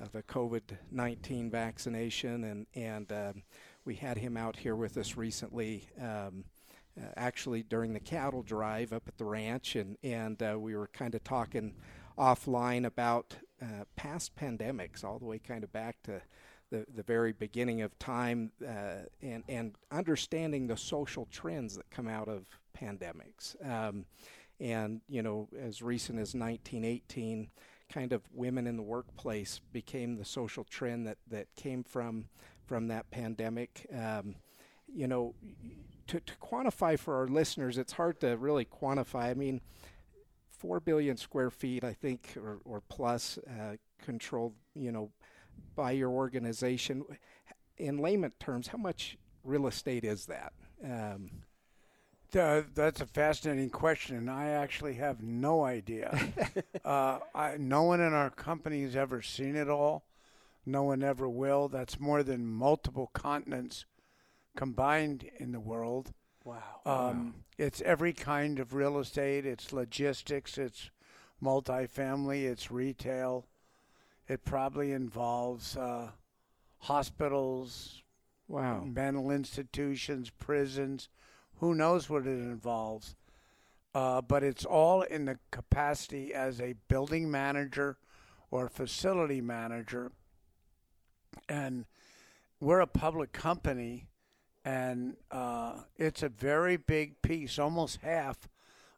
of 0.00 0.14
a 0.14 0.22
COVID 0.22 0.62
nineteen 0.90 1.50
vaccination, 1.50 2.44
and 2.44 2.66
and 2.74 3.12
um, 3.12 3.42
we 3.84 3.94
had 3.94 4.18
him 4.18 4.36
out 4.36 4.56
here 4.56 4.76
with 4.76 4.96
us 4.96 5.16
recently. 5.16 5.88
Um, 6.00 6.44
uh, 7.00 7.06
actually, 7.16 7.62
during 7.62 7.92
the 7.92 8.00
cattle 8.00 8.42
drive 8.42 8.92
up 8.92 9.04
at 9.08 9.18
the 9.18 9.24
ranch, 9.24 9.76
and 9.76 9.96
and 10.02 10.42
uh, 10.42 10.56
we 10.58 10.76
were 10.76 10.88
kind 10.88 11.14
of 11.14 11.22
talking 11.24 11.74
offline 12.18 12.86
about 12.86 13.36
uh, 13.62 13.84
past 13.96 14.34
pandemics, 14.36 15.04
all 15.04 15.18
the 15.18 15.24
way 15.24 15.38
kind 15.38 15.64
of 15.64 15.72
back 15.72 15.96
to 16.04 16.20
the, 16.74 16.84
the 16.96 17.02
very 17.04 17.32
beginning 17.32 17.82
of 17.82 17.96
time, 18.00 18.50
uh, 18.66 19.06
and 19.22 19.44
and 19.48 19.76
understanding 19.92 20.66
the 20.66 20.76
social 20.76 21.28
trends 21.30 21.76
that 21.76 21.88
come 21.90 22.08
out 22.08 22.28
of 22.28 22.46
pandemics. 22.76 23.54
Um, 23.64 24.06
and 24.58 25.00
you 25.08 25.22
know, 25.22 25.48
as 25.60 25.82
recent 25.82 26.18
as 26.18 26.34
1918, 26.34 27.48
kind 27.92 28.12
of 28.12 28.22
women 28.32 28.66
in 28.66 28.76
the 28.76 28.82
workplace 28.82 29.60
became 29.72 30.16
the 30.16 30.24
social 30.24 30.64
trend 30.64 31.06
that 31.06 31.18
that 31.30 31.46
came 31.54 31.84
from 31.84 32.26
from 32.66 32.88
that 32.88 33.08
pandemic. 33.10 33.86
Um, 33.96 34.34
you 34.92 35.06
know, 35.06 35.34
to, 36.08 36.18
to 36.18 36.32
quantify 36.42 36.98
for 36.98 37.16
our 37.16 37.28
listeners, 37.28 37.78
it's 37.78 37.92
hard 37.92 38.20
to 38.20 38.36
really 38.36 38.64
quantify. 38.64 39.30
I 39.30 39.34
mean, 39.34 39.60
four 40.50 40.80
billion 40.80 41.16
square 41.16 41.50
feet, 41.50 41.84
I 41.84 41.92
think, 41.92 42.36
or, 42.36 42.58
or 42.64 42.82
plus, 42.88 43.38
uh, 43.48 43.76
controlled, 44.02 44.54
you 44.74 44.92
know, 44.92 45.10
by 45.74 45.92
your 45.92 46.10
organization. 46.10 47.04
In 47.76 47.98
layman 47.98 48.32
terms, 48.38 48.68
how 48.68 48.78
much 48.78 49.18
real 49.42 49.66
estate 49.66 50.04
is 50.04 50.26
that? 50.26 50.52
Um, 50.84 51.30
uh, 52.36 52.62
that's 52.74 53.00
a 53.00 53.06
fascinating 53.06 53.70
question, 53.70 54.16
and 54.16 54.30
I 54.30 54.48
actually 54.48 54.94
have 54.94 55.22
no 55.22 55.64
idea. 55.64 56.18
uh, 56.84 57.20
I, 57.34 57.56
no 57.58 57.84
one 57.84 58.00
in 58.00 58.12
our 58.12 58.30
company 58.30 58.82
has 58.82 58.96
ever 58.96 59.22
seen 59.22 59.56
it 59.56 59.68
all. 59.68 60.04
No 60.66 60.82
one 60.82 61.02
ever 61.02 61.28
will. 61.28 61.68
That's 61.68 62.00
more 62.00 62.22
than 62.22 62.46
multiple 62.46 63.10
continents 63.12 63.84
combined 64.56 65.30
in 65.38 65.52
the 65.52 65.60
world. 65.60 66.12
Wow. 66.44 66.80
Um, 66.84 67.26
wow. 67.26 67.32
It's 67.58 67.80
every 67.82 68.12
kind 68.12 68.58
of 68.58 68.74
real 68.74 68.98
estate. 68.98 69.46
It's 69.46 69.72
logistics. 69.72 70.58
It's 70.58 70.90
multifamily. 71.42 72.44
It's 72.44 72.70
retail. 72.70 73.46
It 74.28 74.44
probably 74.44 74.92
involves 74.92 75.76
uh, 75.76 76.10
hospitals, 76.78 78.02
wow, 78.48 78.82
mental 78.84 79.30
institutions, 79.30 80.30
prisons. 80.30 81.08
Who 81.58 81.74
knows 81.74 82.08
what 82.08 82.26
it 82.26 82.30
involves? 82.30 83.16
Uh, 83.94 84.20
but 84.20 84.42
it's 84.42 84.64
all 84.64 85.02
in 85.02 85.26
the 85.26 85.38
capacity 85.50 86.34
as 86.34 86.60
a 86.60 86.74
building 86.88 87.30
manager 87.30 87.96
or 88.50 88.68
facility 88.68 89.40
manager. 89.40 90.10
And 91.48 91.84
we're 92.60 92.80
a 92.80 92.86
public 92.86 93.32
company, 93.32 94.06
and 94.64 95.16
uh, 95.30 95.80
it's 95.96 96.22
a 96.22 96.28
very 96.28 96.76
big 96.76 97.20
piece. 97.22 97.58
Almost 97.58 98.00
half 98.02 98.48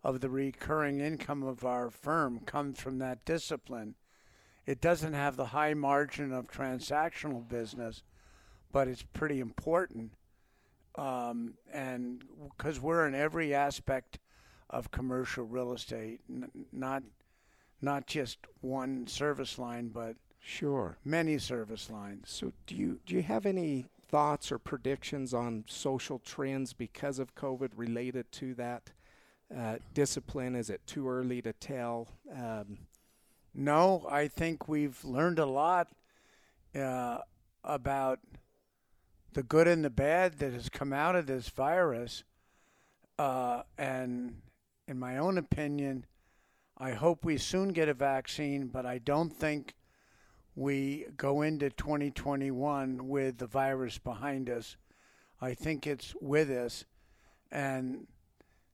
of 0.04 0.20
the 0.20 0.30
recurring 0.30 1.00
income 1.00 1.42
of 1.42 1.64
our 1.64 1.90
firm 1.90 2.40
comes 2.40 2.80
from 2.80 2.98
that 2.98 3.24
discipline. 3.24 3.96
It 4.66 4.80
doesn't 4.80 5.12
have 5.12 5.36
the 5.36 5.46
high 5.46 5.74
margin 5.74 6.32
of 6.32 6.48
transactional 6.48 7.48
business, 7.48 8.02
but 8.72 8.88
it's 8.88 9.02
pretty 9.02 9.40
important. 9.40 10.12
Um, 10.96 11.54
and 11.72 12.24
because 12.56 12.80
we're 12.80 13.06
in 13.06 13.14
every 13.14 13.54
aspect 13.54 14.18
of 14.70 14.90
commercial 14.90 15.44
real 15.44 15.72
estate, 15.72 16.20
n- 16.28 16.50
not 16.72 17.02
not 17.82 18.06
just 18.06 18.38
one 18.62 19.06
service 19.06 19.58
line, 19.58 19.88
but 19.88 20.16
sure 20.40 20.96
many 21.04 21.38
service 21.38 21.90
lines. 21.90 22.30
So, 22.30 22.52
do 22.66 22.74
you 22.74 22.98
do 23.06 23.14
you 23.14 23.22
have 23.22 23.46
any 23.46 23.86
thoughts 24.08 24.50
or 24.50 24.58
predictions 24.58 25.34
on 25.34 25.64
social 25.68 26.18
trends 26.18 26.72
because 26.72 27.18
of 27.18 27.34
COVID 27.34 27.70
related 27.76 28.30
to 28.32 28.54
that 28.54 28.90
uh, 29.56 29.76
discipline? 29.94 30.56
Is 30.56 30.70
it 30.70 30.80
too 30.86 31.08
early 31.08 31.42
to 31.42 31.52
tell? 31.52 32.08
Um, 32.34 32.78
no, 33.56 34.06
I 34.10 34.28
think 34.28 34.68
we've 34.68 35.02
learned 35.02 35.38
a 35.38 35.46
lot 35.46 35.88
uh, 36.74 37.18
about 37.64 38.20
the 39.32 39.42
good 39.42 39.66
and 39.66 39.82
the 39.82 39.90
bad 39.90 40.38
that 40.40 40.52
has 40.52 40.68
come 40.68 40.92
out 40.92 41.16
of 41.16 41.26
this 41.26 41.48
virus. 41.48 42.22
Uh, 43.18 43.62
and 43.78 44.42
in 44.86 44.98
my 44.98 45.16
own 45.16 45.38
opinion, 45.38 46.04
I 46.76 46.92
hope 46.92 47.24
we 47.24 47.38
soon 47.38 47.70
get 47.70 47.88
a 47.88 47.94
vaccine, 47.94 48.66
but 48.66 48.84
I 48.84 48.98
don't 48.98 49.30
think 49.30 49.74
we 50.54 51.06
go 51.16 51.40
into 51.40 51.70
2021 51.70 53.08
with 53.08 53.38
the 53.38 53.46
virus 53.46 53.96
behind 53.96 54.50
us. 54.50 54.76
I 55.40 55.54
think 55.54 55.86
it's 55.86 56.14
with 56.20 56.50
us. 56.50 56.84
And 57.50 58.06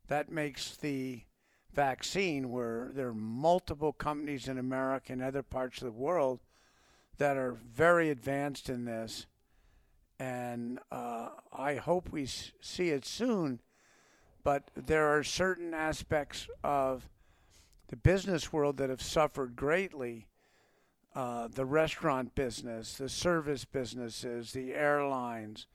that 0.09 0.31
makes 0.31 0.77
the 0.77 1.23
vaccine, 1.75 2.51
where 2.51 2.91
there 2.95 3.09
are 3.09 3.15
multiple 3.15 3.93
companies 3.93 4.49
in 4.49 4.59
America 4.59 5.13
and 5.13 5.23
other 5.23 5.43
parts 5.43 5.79
of 5.79 5.87
the 5.87 5.93
world 5.93 6.41
that 7.19 7.37
are 7.37 7.57
very 7.75 8.11
advanced 8.11 8.69
in 8.69 8.85
this. 8.85 9.27
And 10.19 10.79
uh, 10.91 11.31
I 11.53 11.77
hope 11.77 12.11
we 12.11 12.27
see 12.27 12.91
it 12.91 13.05
soon. 13.05 13.61
But 14.45 14.71
there 14.75 15.07
are 15.17 15.23
certain 15.23 15.73
aspects 15.73 16.49
of 16.65 17.09
the 17.89 17.97
business 17.97 18.53
world 18.53 18.77
that 18.79 18.91
have 18.91 19.03
suffered 19.03 19.55
greatly. 19.55 20.27
Uh, 21.15 21.49
the 21.49 21.67
restaurant 21.67 22.35
business, 22.35 22.95
the 22.95 23.09
service 23.09 23.65
businesses, 23.65 24.53
the 24.53 24.75
airlines, 24.75 25.67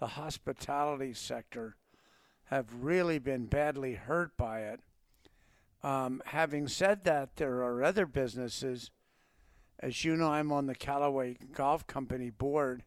the 0.00 0.06
hospitality 0.06 1.12
sector 1.12 1.76
have 2.46 2.66
really 2.80 3.18
been 3.18 3.46
badly 3.46 3.94
hurt 3.94 4.36
by 4.36 4.60
it. 4.60 4.80
Um, 5.86 6.20
having 6.26 6.66
said 6.66 7.04
that, 7.04 7.36
there 7.36 7.62
are 7.62 7.84
other 7.84 8.06
businesses. 8.06 8.90
As 9.78 10.04
you 10.04 10.16
know, 10.16 10.32
I'm 10.32 10.50
on 10.50 10.66
the 10.66 10.74
Callaway 10.74 11.36
Golf 11.52 11.86
Company 11.86 12.28
board, 12.28 12.82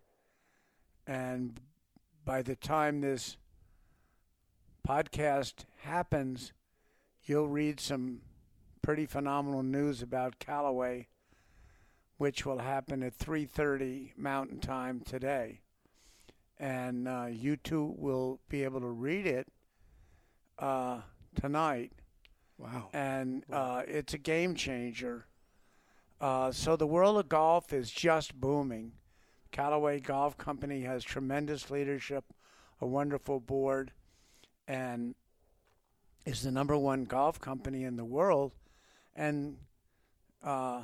and 1.08 1.62
by 2.26 2.42
the 2.42 2.58
time 2.58 3.00
this 3.00 3.38
podcast 4.86 5.64
happens, 5.84 6.52
you'll 7.24 7.48
read 7.48 7.80
some 7.80 8.20
pretty 8.82 9.06
phenomenal 9.06 9.64
news 9.64 10.02
about 10.02 10.40
Callaway, 10.40 11.08
which 12.18 12.46
will 12.46 12.60
happen 12.60 13.02
at 13.02 13.18
3:30 13.18 14.12
Mountain 14.18 14.60
Time 14.60 15.00
today, 15.00 15.62
and 16.58 17.08
uh, 17.08 17.28
you 17.32 17.56
two 17.56 17.96
will 17.98 18.42
be 18.50 18.66
able 18.66 18.82
to 18.82 18.88
read 18.88 19.26
it 19.26 19.48
uh, 20.58 21.00
tonight 21.34 21.94
Wow. 22.60 22.90
And 22.94 23.46
uh, 23.52 23.84
it's 23.88 24.14
a 24.14 24.18
game 24.18 24.54
changer. 24.54 25.26
Uh, 26.20 26.52
so 26.52 26.76
the 26.76 26.86
world 26.86 27.18
of 27.18 27.30
golf 27.30 27.72
is 27.72 27.90
just 27.90 28.40
booming. 28.40 28.92
Callaway 29.52 30.02
Golf 30.02 30.38
Company 30.38 30.82
has 30.82 31.04
tremendous 31.04 31.72
leadership, 31.72 32.26
a 32.82 32.86
wonderful 32.86 33.40
board, 33.40 33.94
and 34.68 35.16
is 36.26 36.44
the 36.44 36.52
number 36.52 36.78
one 36.78 37.06
golf 37.06 37.40
company 37.40 37.86
in 37.86 37.96
the 37.96 38.06
world. 38.06 38.52
And 39.16 39.58
uh, 40.44 40.84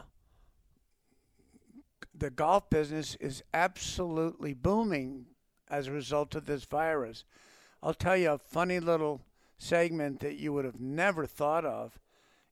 the 2.17 2.29
golf 2.29 2.69
business 2.69 3.15
is 3.19 3.43
absolutely 3.53 4.53
booming 4.53 5.25
as 5.67 5.87
a 5.87 5.91
result 5.91 6.35
of 6.35 6.45
this 6.45 6.63
virus. 6.63 7.25
I'll 7.83 7.93
tell 7.93 8.15
you 8.15 8.31
a 8.31 8.37
funny 8.37 8.79
little 8.79 9.21
segment 9.57 10.19
that 10.19 10.35
you 10.35 10.53
would 10.53 10.65
have 10.65 10.79
never 10.79 11.25
thought 11.25 11.65
of 11.65 11.99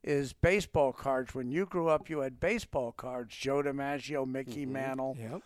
is 0.04 0.34
baseball 0.34 0.92
cards. 0.92 1.34
When 1.34 1.52
you 1.52 1.66
grew 1.66 1.88
up, 1.88 2.10
you 2.10 2.20
had 2.20 2.40
baseball 2.40 2.92
cards 2.92 3.36
Joe 3.36 3.64
DiMaggio, 3.64 4.28
Mickey 4.28 4.64
mm-hmm. 4.64 4.74
Mantle, 4.74 5.18
yep. 5.20 5.42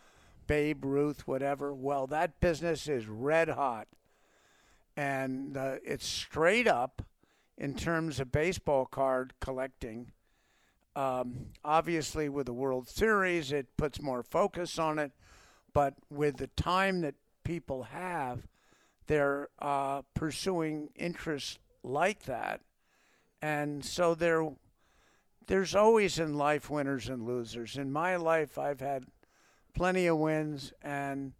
Babe 0.47 0.83
Ruth, 0.83 1.27
whatever. 1.27 1.73
Well, 1.73 2.07
that 2.07 2.39
business 2.39 2.87
is 2.87 3.07
red 3.07 3.49
hot. 3.49 3.87
And 4.95 5.55
uh, 5.55 5.75
it's 5.83 6.07
straight 6.07 6.67
up 6.67 7.03
in 7.57 7.75
terms 7.75 8.19
of 8.19 8.31
baseball 8.31 8.85
card 8.85 9.33
collecting. 9.39 10.11
Um, 10.95 11.47
obviously, 11.63 12.27
with 12.27 12.47
the 12.47 12.53
World 12.53 12.87
Series, 12.87 13.51
it 13.51 13.67
puts 13.77 14.01
more 14.01 14.23
focus 14.23 14.79
on 14.79 14.97
it. 14.97 15.11
But 15.71 15.93
with 16.09 16.37
the 16.37 16.47
time 16.47 17.01
that 17.01 17.13
people 17.43 17.83
have, 17.83 18.47
they're 19.07 19.49
uh, 19.59 20.03
pursuing 20.13 20.89
interests 20.95 21.59
like 21.83 22.23
that. 22.23 22.61
And 23.41 23.83
so 23.83 24.15
there, 24.15 24.47
there's 25.47 25.75
always 25.75 26.19
in 26.19 26.37
life 26.37 26.69
winners 26.69 27.09
and 27.09 27.25
losers. 27.25 27.77
In 27.77 27.91
my 27.91 28.15
life, 28.15 28.57
I've 28.57 28.81
had 28.81 29.05
plenty 29.73 30.07
of 30.07 30.17
wins 30.17 30.73
and 30.81 31.33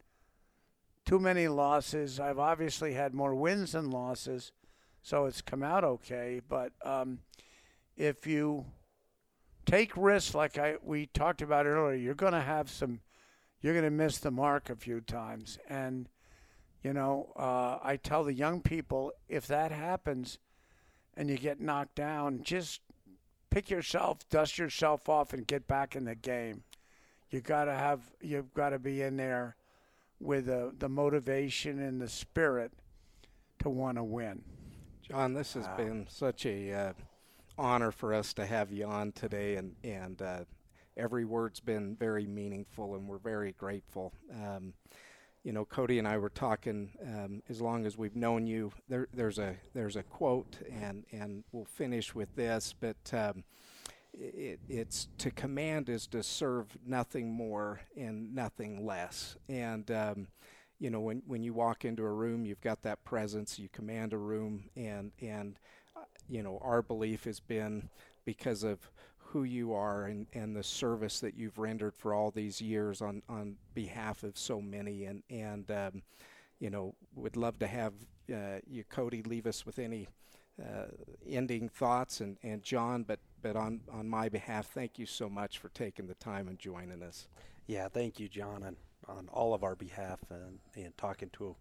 too 1.05 1.20
many 1.20 1.47
losses. 1.47 2.20
I've 2.20 2.39
obviously 2.39 2.93
had 2.93 3.13
more 3.13 3.34
wins 3.34 3.72
than 3.72 3.89
losses, 3.89 4.51
so 5.01 5.26
it's 5.26 5.41
come 5.41 5.63
out 5.63 5.84
okay. 5.84 6.41
But 6.47 6.74
um, 6.84 7.20
if 7.95 8.28
you 8.28 8.65
take 9.65 9.95
risks 9.95 10.36
like 10.36 10.57
I 10.57 10.76
we 10.84 11.07
talked 11.07 11.41
about 11.41 11.65
earlier, 11.65 11.95
you're 11.95 12.13
going 12.13 12.34
to 12.34 12.41
have 12.41 12.70
some, 12.70 12.99
you're 13.61 13.74
going 13.74 13.86
to 13.86 13.89
miss 13.89 14.20
the 14.20 14.32
mark 14.32 14.70
a 14.70 14.76
few 14.76 15.01
times, 15.01 15.57
and 15.70 16.09
you 16.84 16.93
know, 16.93 17.32
uh, 17.36 17.80
I 17.82 17.97
tell 17.97 18.23
the 18.23 18.34
young 18.34 18.61
people 18.61 19.11
if 19.28 19.47
that 19.47 19.71
happens 19.71 20.39
and 21.15 21.30
you 21.30 21.38
get 21.38 21.59
knocked 21.59 21.95
down, 21.95 22.41
just 22.43 22.82
pick 23.49 23.69
yourself, 23.69 24.28
dust 24.30 24.57
yourself 24.57 25.09
off, 25.09 25.34
and 25.34 25.47
get 25.47 25.67
back 25.67 25.95
in 25.95 26.05
the 26.05 26.15
game. 26.15 26.63
You 27.30 27.41
gotta 27.41 27.73
have, 27.73 28.01
you've 28.21 28.53
got 28.53 28.69
to 28.69 28.80
be 28.80 29.01
in 29.01 29.17
there 29.17 29.55
with 30.19 30.45
the, 30.45 30.73
the 30.78 30.89
motivation 30.89 31.80
and 31.80 32.01
the 32.01 32.07
spirit 32.07 32.71
to 33.59 33.69
want 33.69 33.97
to 33.97 34.03
win. 34.03 34.43
John, 35.01 35.34
this 35.34 35.53
has 35.53 35.65
wow. 35.65 35.78
been 35.78 36.07
such 36.09 36.45
a 36.45 36.73
uh, 36.73 36.93
honor 37.57 37.91
for 37.91 38.13
us 38.13 38.34
to 38.36 38.45
have 38.45 38.71
you 38.71 38.86
on 38.86 39.11
today, 39.13 39.55
and 39.55 39.75
and 39.84 40.21
uh, 40.21 40.39
every 40.95 41.25
word's 41.25 41.59
been 41.59 41.95
very 41.95 42.25
meaningful, 42.25 42.95
and 42.95 43.07
we're 43.07 43.17
very 43.17 43.53
grateful. 43.53 44.13
Um, 44.34 44.73
you 45.43 45.53
know, 45.53 45.65
Cody 45.65 45.99
and 45.99 46.07
I 46.07 46.17
were 46.17 46.29
talking. 46.29 46.91
Um, 47.01 47.41
as 47.49 47.61
long 47.61 47.85
as 47.85 47.97
we've 47.97 48.15
known 48.15 48.47
you, 48.47 48.71
there, 48.89 49.07
there's 49.13 49.39
a 49.39 49.55
there's 49.73 49.95
a 49.95 50.03
quote, 50.03 50.57
and 50.69 51.05
and 51.11 51.43
we'll 51.51 51.65
finish 51.65 52.13
with 52.13 52.35
this. 52.35 52.73
But 52.79 52.97
um, 53.13 53.43
it, 54.13 54.59
it's 54.67 55.07
to 55.19 55.31
command 55.31 55.89
is 55.89 56.07
to 56.07 56.23
serve 56.23 56.77
nothing 56.85 57.31
more 57.31 57.81
and 57.95 58.33
nothing 58.33 58.85
less. 58.85 59.35
And 59.47 59.89
um, 59.91 60.27
you 60.79 60.89
know, 60.89 60.99
when 60.99 61.21
when 61.25 61.43
you 61.43 61.53
walk 61.53 61.85
into 61.85 62.03
a 62.03 62.11
room, 62.11 62.45
you've 62.45 62.61
got 62.61 62.83
that 62.83 63.03
presence. 63.03 63.57
You 63.57 63.69
command 63.69 64.13
a 64.13 64.17
room, 64.17 64.69
and 64.75 65.11
and 65.21 65.57
uh, 65.95 66.01
you 66.29 66.43
know, 66.43 66.59
our 66.61 66.81
belief 66.81 67.23
has 67.23 67.39
been 67.39 67.89
because 68.25 68.63
of 68.63 68.91
who 69.32 69.43
you 69.43 69.73
are 69.73 70.05
and, 70.05 70.28
and 70.34 70.55
the 70.55 70.63
service 70.63 71.19
that 71.19 71.36
you've 71.36 71.57
rendered 71.57 71.95
for 71.95 72.13
all 72.13 72.32
these 72.32 72.61
years 72.61 73.01
on, 73.01 73.21
on 73.28 73.55
behalf 73.73 74.23
of 74.23 74.38
so 74.38 74.61
many. 74.61 75.05
And 75.05 75.23
and 75.30 75.69
um, 75.71 76.01
you 76.59 76.69
know 76.69 76.95
would 77.15 77.36
love 77.36 77.59
to 77.59 77.67
have 77.67 77.93
uh, 78.34 78.59
you 78.65 78.84
Cody 78.89 79.23
leave 79.23 79.45
us 79.45 79.65
with 79.65 79.80
any 79.80 80.07
uh, 80.61 80.86
ending 81.28 81.69
thoughts. 81.69 82.21
And, 82.21 82.38
and 82.43 82.63
John 82.63 83.03
but 83.03 83.19
but 83.41 83.55
on 83.55 83.82
on 83.91 84.07
my 84.07 84.30
behalf 84.30 84.67
thank 84.67 84.97
you 84.97 85.05
so 85.05 85.30
much 85.30 85.59
for 85.59 85.69
taking 85.69 86.07
the 86.07 86.15
time 86.15 86.47
and 86.47 86.57
joining 86.57 87.03
us. 87.03 87.28
Yeah 87.67 87.89
thank 87.89 88.19
you 88.19 88.28
John 88.30 88.63
and 88.63 88.78
on 89.07 89.30
all 89.32 89.53
of 89.53 89.63
our 89.63 89.75
behalf 89.75 90.19
and, 90.30 90.59
and 90.75 90.97
talking 90.97 91.30
to 91.34 91.55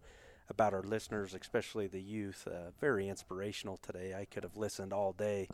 about 0.49 0.73
our 0.73 0.83
listeners 0.83 1.33
especially 1.33 1.87
the 1.87 2.01
youth 2.01 2.47
uh, 2.47 2.71
very 2.79 3.07
inspirational 3.09 3.77
today 3.77 4.13
I 4.17 4.25
could 4.25 4.43
have 4.43 4.55
listened 4.57 4.93
all 4.93 5.13
day 5.13 5.47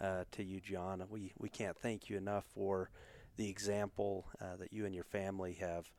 uh, 0.00 0.24
to 0.32 0.42
you, 0.42 0.60
John. 0.60 1.04
We 1.10 1.32
we 1.38 1.48
can't 1.48 1.76
thank 1.76 2.08
you 2.08 2.16
enough 2.16 2.44
for 2.54 2.90
the 3.36 3.48
example 3.48 4.26
uh, 4.40 4.56
that 4.56 4.72
you 4.72 4.84
and 4.86 4.94
your 4.94 5.04
family 5.04 5.54
have 5.54 5.90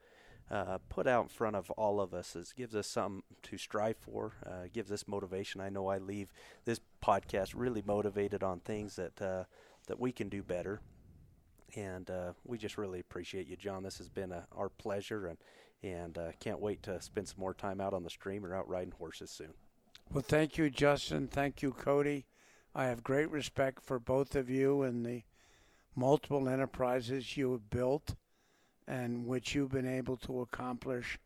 uh, 0.52 0.78
put 0.90 1.08
out 1.08 1.24
in 1.24 1.30
front 1.30 1.56
of 1.56 1.70
all 1.72 2.02
of 2.02 2.14
us. 2.14 2.36
It 2.36 2.52
gives 2.56 2.76
us 2.76 2.88
something 2.88 3.24
to 3.44 3.58
strive 3.58 3.98
for. 3.98 4.34
Uh, 4.46 4.68
gives 4.74 4.92
us 4.92 5.08
motivation. 5.08 5.62
I 5.62 5.70
know 5.70 5.88
I 5.88 6.00
leave 6.00 6.32
this 6.66 6.80
podcast 7.04 7.54
really 7.56 7.84
motivated 7.86 8.44
on 8.44 8.60
things 8.60 8.96
that 8.96 9.22
uh, 9.22 9.44
that 9.88 10.00
we 10.00 10.12
can 10.12 10.30
do 10.30 10.44
better. 10.44 10.82
And 11.76 12.10
we 12.44 12.58
just 12.58 12.80
really 12.80 13.00
appreciate 13.00 13.48
you, 13.48 13.56
John. 13.56 13.84
This 13.84 14.00
has 14.00 14.10
been 14.10 14.32
a, 14.32 14.48
our 14.52 14.70
pleasure, 14.70 15.28
and 15.28 15.38
and 15.84 16.18
can't 16.40 16.60
wait 16.60 16.84
to 16.84 17.02
spend 17.02 17.28
some 17.28 17.40
more 17.40 17.54
time 17.54 17.80
out 17.80 17.94
on 17.94 18.04
the 18.04 18.10
stream 18.10 18.46
or 18.46 18.56
out 18.56 18.68
riding 18.68 18.94
horses 18.98 19.32
soon. 19.32 19.54
Well, 20.12 20.24
thank 20.28 20.58
you, 20.58 20.70
Justin. 20.70 21.28
Thank 21.28 21.62
you, 21.62 21.72
Cody. 21.72 22.26
I 22.74 22.86
have 22.86 23.04
great 23.04 23.30
respect 23.30 23.84
for 23.84 24.00
both 24.00 24.36
of 24.36 24.50
you 24.50 24.82
and 24.82 25.06
the 25.06 25.24
multiple 25.96 26.48
enterprises 26.48 27.36
you 27.38 27.52
have 27.52 27.70
built 27.70 28.16
and 28.88 29.26
which 29.26 29.54
you've 29.54 29.72
been 29.72 29.88
able 29.88 30.18
to 30.18 30.42
accomplish 30.42 31.20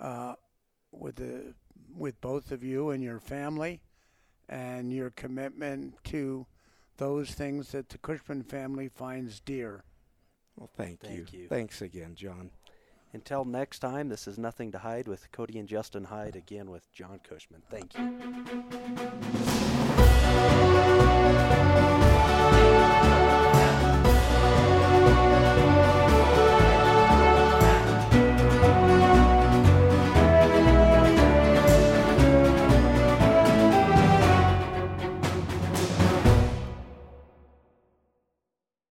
uh, 0.00 0.34
with 0.90 1.16
the 1.16 1.54
with 1.94 2.20
both 2.20 2.50
of 2.50 2.62
you 2.62 2.90
and 2.90 3.02
your 3.02 3.20
family 3.20 3.80
and 4.48 4.92
your 4.92 5.10
commitment 5.10 5.94
to 6.04 6.46
those 6.96 7.30
things 7.30 7.70
that 7.72 7.88
the 7.88 7.98
Cushman 7.98 8.42
family 8.42 8.88
finds 8.88 9.40
dear. 9.40 9.84
Well, 10.56 10.70
thank, 10.76 11.00
thank 11.00 11.32
you. 11.32 11.40
you. 11.40 11.48
Thanks 11.48 11.82
again, 11.82 12.14
John. 12.14 12.50
Until 13.12 13.44
next 13.44 13.78
time, 13.78 14.08
this 14.08 14.28
is 14.28 14.38
Nothing 14.38 14.70
to 14.72 14.78
Hide 14.78 15.08
with 15.08 15.32
Cody 15.32 15.58
and 15.58 15.68
Justin 15.68 16.04
Hyde 16.04 16.36
again 16.36 16.70
with 16.70 16.92
John 16.92 17.20
Cushman. 17.26 17.62
Thank 17.70 17.96
you. 17.96 18.18